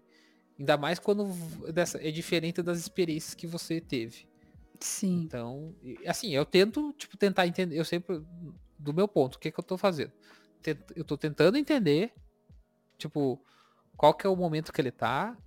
[0.57, 1.25] ainda mais quando
[1.73, 4.25] dessa é diferente das experiências que você teve.
[4.79, 5.23] Sim.
[5.23, 5.75] Então,
[6.05, 8.21] assim, eu tento, tipo, tentar entender, eu sempre,
[8.79, 10.13] do meu ponto, o que que eu tô fazendo?
[10.95, 12.13] Eu tô tentando entender,
[12.97, 13.41] tipo,
[13.97, 15.37] qual que é o momento que ele tá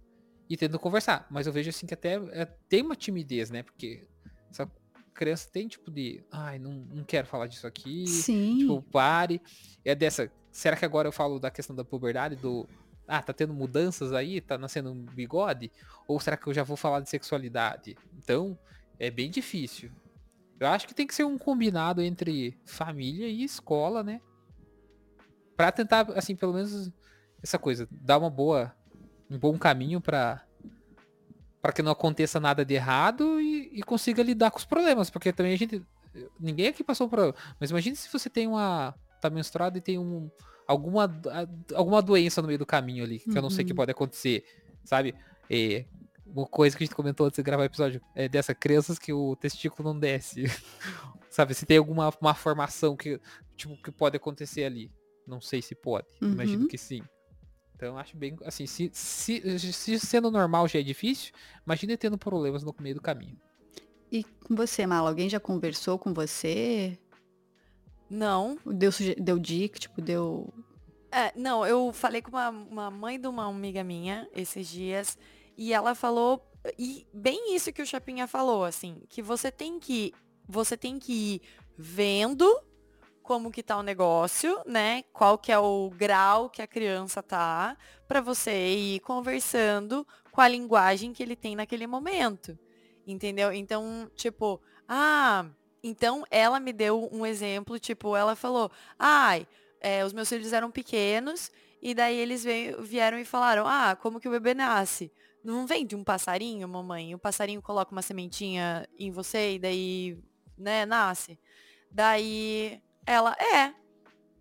[0.51, 1.29] e tentando conversar.
[1.31, 3.63] Mas eu vejo, assim, que até é, tem uma timidez, né?
[3.63, 4.05] Porque
[4.51, 4.69] essa
[5.15, 8.05] criança tem, tipo, de, ai, não, não quero falar disso aqui.
[8.09, 8.59] Sim.
[8.59, 9.41] Tipo, pare.
[9.85, 12.69] É dessa, será que agora eu falo da questão da puberdade, do,
[13.07, 15.71] ah, tá tendo mudanças aí, tá nascendo um bigode?
[16.09, 17.97] Ou será que eu já vou falar de sexualidade?
[18.19, 18.59] Então,
[18.99, 19.89] é bem difícil.
[20.59, 24.21] Eu acho que tem que ser um combinado entre família e escola, né?
[25.57, 26.91] Pra tentar, assim, pelo menos
[27.41, 28.75] essa coisa, dar uma boa,
[29.31, 30.45] um bom caminho para
[31.63, 35.31] para que não aconteça nada de errado e, e, consiga lidar com os problemas, porque
[35.31, 35.83] também a gente
[36.39, 40.31] ninguém aqui passou por mas imagine se você tem uma tá menstruado e tem um
[40.67, 41.11] alguma
[41.75, 43.37] alguma doença no meio do caminho ali, que uhum.
[43.37, 43.77] eu não sei o que uhum.
[43.77, 44.43] pode acontecer,
[44.85, 45.15] sabe?
[45.51, 45.85] É,
[46.27, 49.13] uma coisa que a gente comentou antes de gravar o episódio é dessa crianças que
[49.13, 50.45] o testículo não desce.
[51.29, 53.21] Sabe, se tem alguma uma formação que
[53.57, 54.91] tipo que pode acontecer ali.
[55.27, 56.09] Não sei se pode.
[56.21, 56.33] Uhum.
[56.33, 57.03] Imagino que sim.
[57.81, 61.33] Então acho bem assim, se, se, se sendo normal já é difícil,
[61.65, 63.41] imagina tendo problemas no meio do caminho.
[64.13, 66.99] E com você, Mala, alguém já conversou com você?
[68.11, 68.59] Não.
[68.67, 70.53] Deu, deu dica, tipo, deu.
[71.11, 75.17] É, não, eu falei com uma, uma mãe de uma amiga minha esses dias
[75.57, 76.47] e ela falou,
[76.79, 80.13] e bem isso que o Chapinha falou, assim, que você tem que,
[80.47, 81.43] você tem que ir
[81.79, 82.45] vendo
[83.31, 85.05] como que tá o negócio, né?
[85.13, 87.77] Qual que é o grau que a criança tá,
[88.09, 92.59] para você ir conversando com a linguagem que ele tem naquele momento.
[93.07, 93.53] Entendeu?
[93.53, 95.47] Então, tipo, ah,
[95.81, 98.69] então ela me deu um exemplo, tipo, ela falou,
[98.99, 99.47] ai,
[99.81, 104.19] é, os meus filhos eram pequenos, e daí eles veio, vieram e falaram, ah, como
[104.19, 105.13] que o bebê nasce?
[105.45, 107.15] Não vem de um passarinho, mamãe?
[107.15, 110.19] O passarinho coloca uma sementinha em você e daí,
[110.59, 111.39] né, nasce?
[111.93, 113.75] Daí ela, é.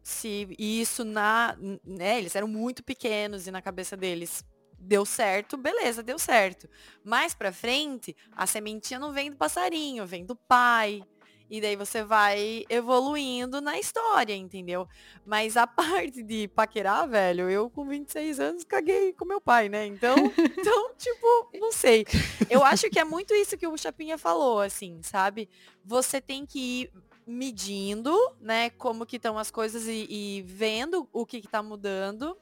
[0.04, 1.58] Se isso na.
[1.84, 4.44] Né, eles eram muito pequenos e na cabeça deles
[4.80, 6.70] deu certo, beleza, deu certo.
[7.04, 11.04] Mais pra frente, a sementinha não vem do passarinho, vem do pai.
[11.50, 14.88] E daí você vai evoluindo na história, entendeu?
[15.26, 19.88] Mas a parte de paquerar, velho, eu com 26 anos caguei com meu pai, né?
[19.88, 22.06] Então, então tipo, não sei.
[22.50, 25.50] Eu acho que é muito isso que o Chapinha falou, assim, sabe?
[25.84, 26.92] Você tem que ir
[27.30, 32.36] medindo, né, como que estão as coisas e, e vendo o que, que tá mudando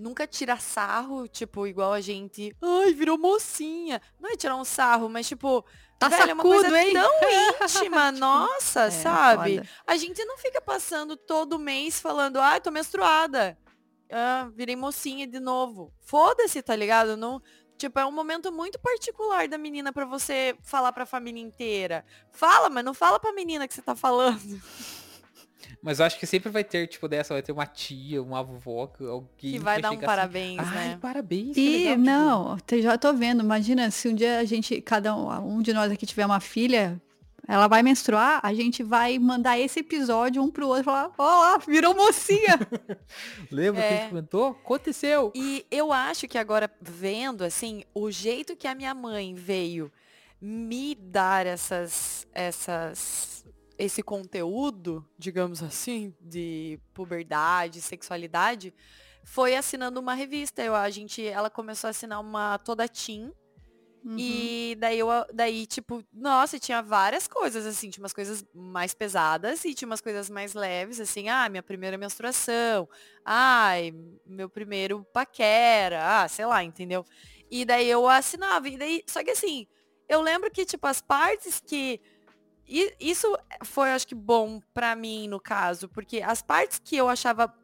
[0.00, 4.00] nunca tira sarro, tipo, igual a gente, ai, virou mocinha.
[4.18, 5.62] Não é tirar um sarro, mas tipo,
[5.98, 6.94] Tá velho, é uma coisa sacudo, hein?
[6.94, 7.10] tão
[7.84, 9.56] íntima, nossa, É, sabe?
[9.56, 9.68] foda.
[9.86, 13.58] A gente não fica passando todo mês falando, ai, tô menstruada.
[14.10, 15.92] Ah, virei mocinha de novo.
[16.00, 17.16] Foda-se, tá ligado?
[17.16, 17.40] Não,
[17.80, 22.04] tipo, é um momento muito particular da menina pra você falar pra família inteira.
[22.30, 24.40] Fala, mas não fala pra menina que você tá falando.
[25.82, 28.86] Mas eu acho que sempre vai ter, tipo, dessa, vai ter uma tia, uma avó,
[28.86, 30.98] que- alguém Que vai dar um chegar parabéns, assim, Ai, né?
[31.00, 31.54] parabéns.
[31.54, 33.42] que E legal", tipo, não, te- já tô vendo.
[33.42, 37.00] Imagina se um dia a gente, cada um, um de nós aqui tiver uma filha,
[37.50, 41.40] ela vai menstruar, a gente vai mandar esse episódio um pro outro e falar, ó
[41.40, 42.58] lá, virou mocinha.
[43.50, 43.98] Lembra que a É.
[44.00, 44.48] gente comentou?
[44.50, 45.32] Aconteceu.
[45.34, 49.90] E eu acho que agora, vendo, assim, o jeito que a minha mãe veio
[50.40, 53.44] me dar essas, essas,
[53.78, 58.72] esse conteúdo, digamos assim, de puberdade, sexualidade,
[59.24, 60.62] foi assinando uma revista.
[60.62, 63.32] Eu, a gente, ela começou a assinar uma toda teen.
[64.02, 64.16] Uhum.
[64.18, 69.64] E daí eu, daí, tipo, nossa, tinha várias coisas, assim, tinha umas coisas mais pesadas
[69.64, 72.88] e tinha umas coisas mais leves, assim, ah, minha primeira menstruação,
[73.24, 73.92] ai,
[74.24, 77.04] meu primeiro paquera, ah, sei lá, entendeu?
[77.50, 79.66] E daí eu assinava, e daí, só que assim,
[80.10, 82.00] eu lembro que, tipo, as partes que.
[82.66, 83.32] e isso
[83.64, 87.54] foi, acho que, bom pra mim, no caso, porque as partes que eu achava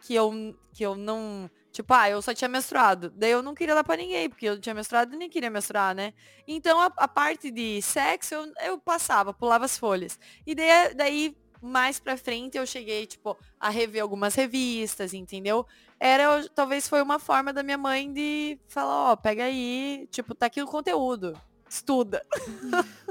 [0.00, 0.32] que eu,
[0.72, 1.48] que eu não.
[1.72, 3.10] Tipo, ah, eu só tinha menstruado.
[3.16, 5.94] Daí eu não queria dar pra ninguém, porque eu tinha menstruado e nem queria menstruar,
[5.94, 6.12] né?
[6.46, 10.20] Então a, a parte de sexo eu, eu passava, pulava as folhas.
[10.46, 15.66] E daí, daí, mais pra frente, eu cheguei, tipo, a rever algumas revistas, entendeu?
[15.98, 20.46] Era, talvez foi uma forma da minha mãe de falar, ó, pega aí, tipo, tá
[20.46, 21.40] aqui o conteúdo.
[21.66, 22.22] Estuda.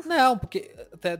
[0.05, 1.20] Não, porque até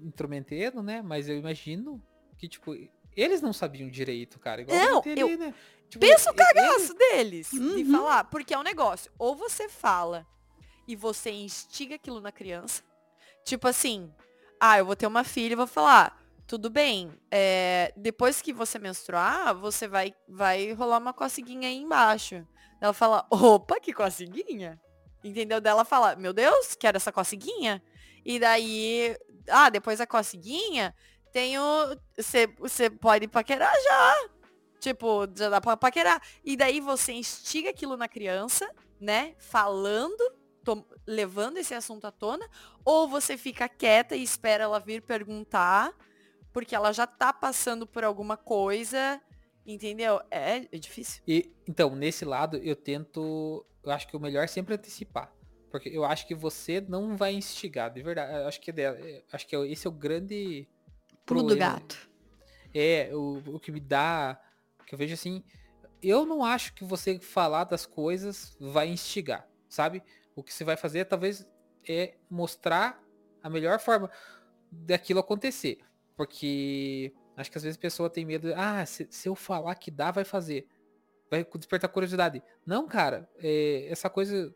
[0.00, 1.02] intrometendo, né?
[1.02, 2.02] Mas eu imagino
[2.36, 2.74] que, tipo,
[3.22, 4.62] eles não sabiam direito, cara.
[4.62, 5.54] Igual Não, eu né?
[5.88, 7.90] Tipo, Pensa o cagaço deles de Uhum.
[7.92, 8.24] falar.
[8.24, 9.10] Porque é um negócio.
[9.18, 10.26] Ou você fala
[10.86, 12.82] e você instiga aquilo na criança.
[13.44, 14.12] Tipo assim,
[14.60, 16.16] ah, eu vou ter uma filha e vou falar,
[16.46, 22.46] tudo bem, é, depois que você menstruar, você vai, vai rolar uma coceguinha aí embaixo.
[22.80, 24.80] Ela fala, opa, que coceguinha?
[25.24, 25.60] Entendeu?
[25.60, 27.82] Dela fala, meu Deus, quero essa coceguinha?
[28.24, 29.16] E daí,
[29.48, 30.94] ah, depois da coceguinha,
[31.32, 31.96] tem o.
[32.58, 34.28] Você pode paquerar já.
[34.78, 36.22] Tipo, já dá pra paquerar.
[36.44, 38.68] E daí você instiga aquilo na criança,
[38.98, 39.34] né?
[39.38, 40.32] Falando,
[41.06, 42.48] levando esse assunto à tona.
[42.84, 45.92] Ou você fica quieta e espera ela vir perguntar,
[46.52, 49.20] porque ela já tá passando por alguma coisa.
[49.66, 50.20] Entendeu?
[50.30, 51.22] É, é difícil.
[51.28, 53.64] E, então, nesse lado, eu tento.
[53.84, 55.32] Eu acho que o melhor é sempre antecipar.
[55.70, 58.32] Porque eu acho que você não vai instigar, de verdade.
[58.34, 60.66] Eu acho que, é eu acho que esse é o grande.
[61.34, 62.08] Pulo do gato.
[62.74, 64.40] É, o, o que me dá.
[64.86, 65.42] Que eu vejo assim.
[66.02, 70.02] Eu não acho que você falar das coisas vai instigar, sabe?
[70.34, 71.46] O que você vai fazer talvez
[71.88, 73.02] é mostrar
[73.42, 74.10] a melhor forma
[74.70, 75.78] daquilo acontecer.
[76.16, 79.90] Porque acho que às vezes a pessoa tem medo, ah, se, se eu falar que
[79.90, 80.66] dá, vai fazer.
[81.30, 82.42] Vai despertar curiosidade.
[82.66, 84.54] Não, cara, é, essa coisa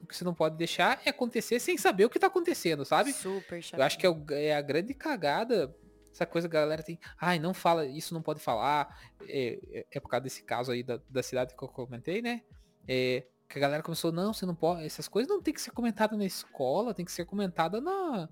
[0.00, 3.12] o que você não pode deixar é acontecer sem saber o que tá acontecendo, sabe?
[3.12, 3.78] Super chato.
[3.78, 5.72] Eu acho que é, o- é a grande cagada.
[6.18, 6.98] Essa coisa a galera tem.
[7.20, 9.00] Ai, não fala, isso não pode falar.
[9.28, 12.42] É, é- é por causa desse caso aí da, da cidade que eu comentei, né?
[12.88, 14.84] É, que a galera começou, não, você não pode.
[14.84, 18.28] Essas coisas não tem que ser comentada na escola, tem que ser comentada na,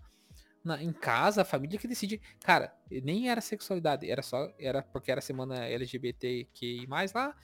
[0.64, 2.20] na- em casa, a família que decide.
[2.44, 4.52] Cara, nem era sexualidade, era só.
[4.58, 7.36] Era porque era semana LGBTQI lá,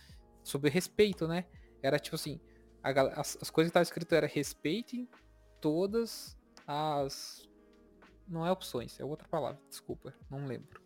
[0.43, 1.45] sobre respeito, né?
[1.80, 2.40] Era tipo assim,
[2.82, 5.09] a as, as coisas que estavam escrito era respeitem
[5.61, 6.36] todas
[6.66, 7.49] as.
[8.33, 10.80] Não é opções, é outra palavra, desculpa, não lembro.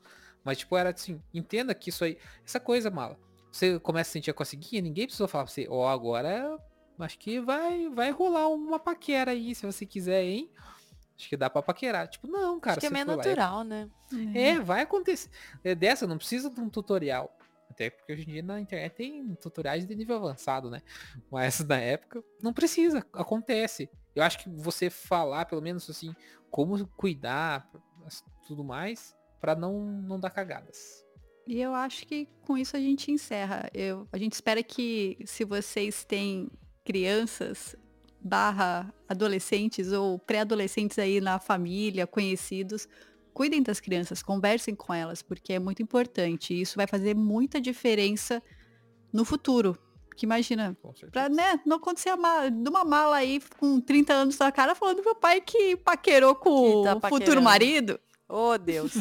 [0.44, 3.18] Mas, tipo, era assim, entenda que isso aí, essa coisa, mala.
[3.50, 6.60] Você começa a sentir a conseguir, ninguém precisou falar pra você, ó, oh, agora
[6.98, 10.50] acho que vai, vai rolar uma paquera aí, se você quiser, hein?
[11.16, 12.08] Acho que dá pra paquerar.
[12.08, 12.74] Tipo, não, cara.
[12.74, 13.88] Acho que é meio natural, né?
[14.34, 15.30] É, vai acontecer.
[15.64, 17.34] É dessa, não precisa de um tutorial.
[17.70, 20.82] Até porque hoje em dia na internet tem tutoriais de nível avançado, né?
[21.30, 23.90] Mas na época não precisa, acontece.
[24.16, 26.14] Eu acho que você falar, pelo menos assim,
[26.50, 27.70] como cuidar,
[28.46, 31.04] tudo mais, para não, não dar cagadas.
[31.46, 33.70] E eu acho que com isso a gente encerra.
[33.72, 36.50] Eu, a gente espera que se vocês têm
[36.84, 37.76] crianças
[38.20, 42.88] barra adolescentes ou pré-adolescentes aí na família, conhecidos,
[43.32, 46.58] cuidem das crianças, conversem com elas, porque é muito importante.
[46.58, 48.42] Isso vai fazer muita diferença
[49.12, 49.78] no futuro.
[50.16, 50.74] Que imagina,
[51.12, 55.14] pra né, não acontecer uma, uma mala aí com 30 anos na cara falando pro
[55.14, 58.00] pai que paquerou com que tá o futuro marido.
[58.28, 58.92] Oh, Deus.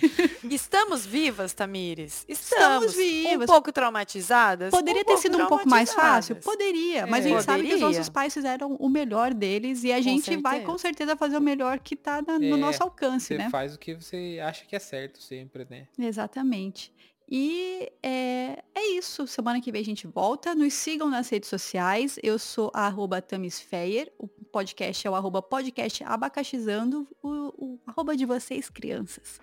[0.50, 2.24] Estamos vivas, Tamires?
[2.28, 3.48] Estamos, Estamos vivas.
[3.48, 4.70] Um pouco traumatizadas?
[4.70, 6.36] Poderia um ter sido um pouco mais fácil?
[6.36, 7.02] Poderia.
[7.02, 7.06] É.
[7.06, 7.42] Mas a gente Poderia.
[7.42, 10.42] sabe que os nossos pais fizeram o melhor deles e a com gente certeza.
[10.42, 13.48] vai com certeza fazer o melhor que está no é, nosso alcance, você né?
[13.48, 15.86] faz o que você acha que é certo sempre, né?
[15.96, 16.92] Exatamente.
[17.30, 19.26] E é, é isso.
[19.26, 20.54] Semana que vem a gente volta.
[20.54, 22.18] Nos sigam nas redes sociais.
[22.22, 24.12] Eu sou a arroba Tamisfeyer.
[24.18, 27.08] O podcast é o arroba podcast abacaxizando.
[27.22, 29.40] O, o arroba de vocês, crianças.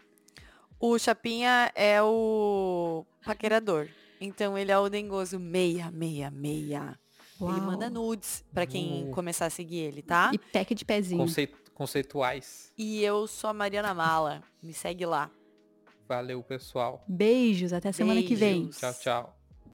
[0.80, 3.88] O Chapinha é o paquerador.
[4.20, 6.98] Então ele é o dengoso 666.
[7.42, 7.52] Uau.
[7.52, 9.12] Ele manda nudes para quem uh.
[9.12, 10.30] começar a seguir ele, tá?
[10.32, 11.22] E pack de pezinho.
[11.22, 12.72] Conceit conceituais.
[12.78, 14.44] E eu sou a Mariana Mala.
[14.62, 15.32] Me segue lá.
[16.12, 17.06] Valeu, pessoal.
[17.08, 18.28] Beijos, até semana Beijos.
[18.28, 18.68] que vem.
[18.68, 19.41] Tchau, tchau.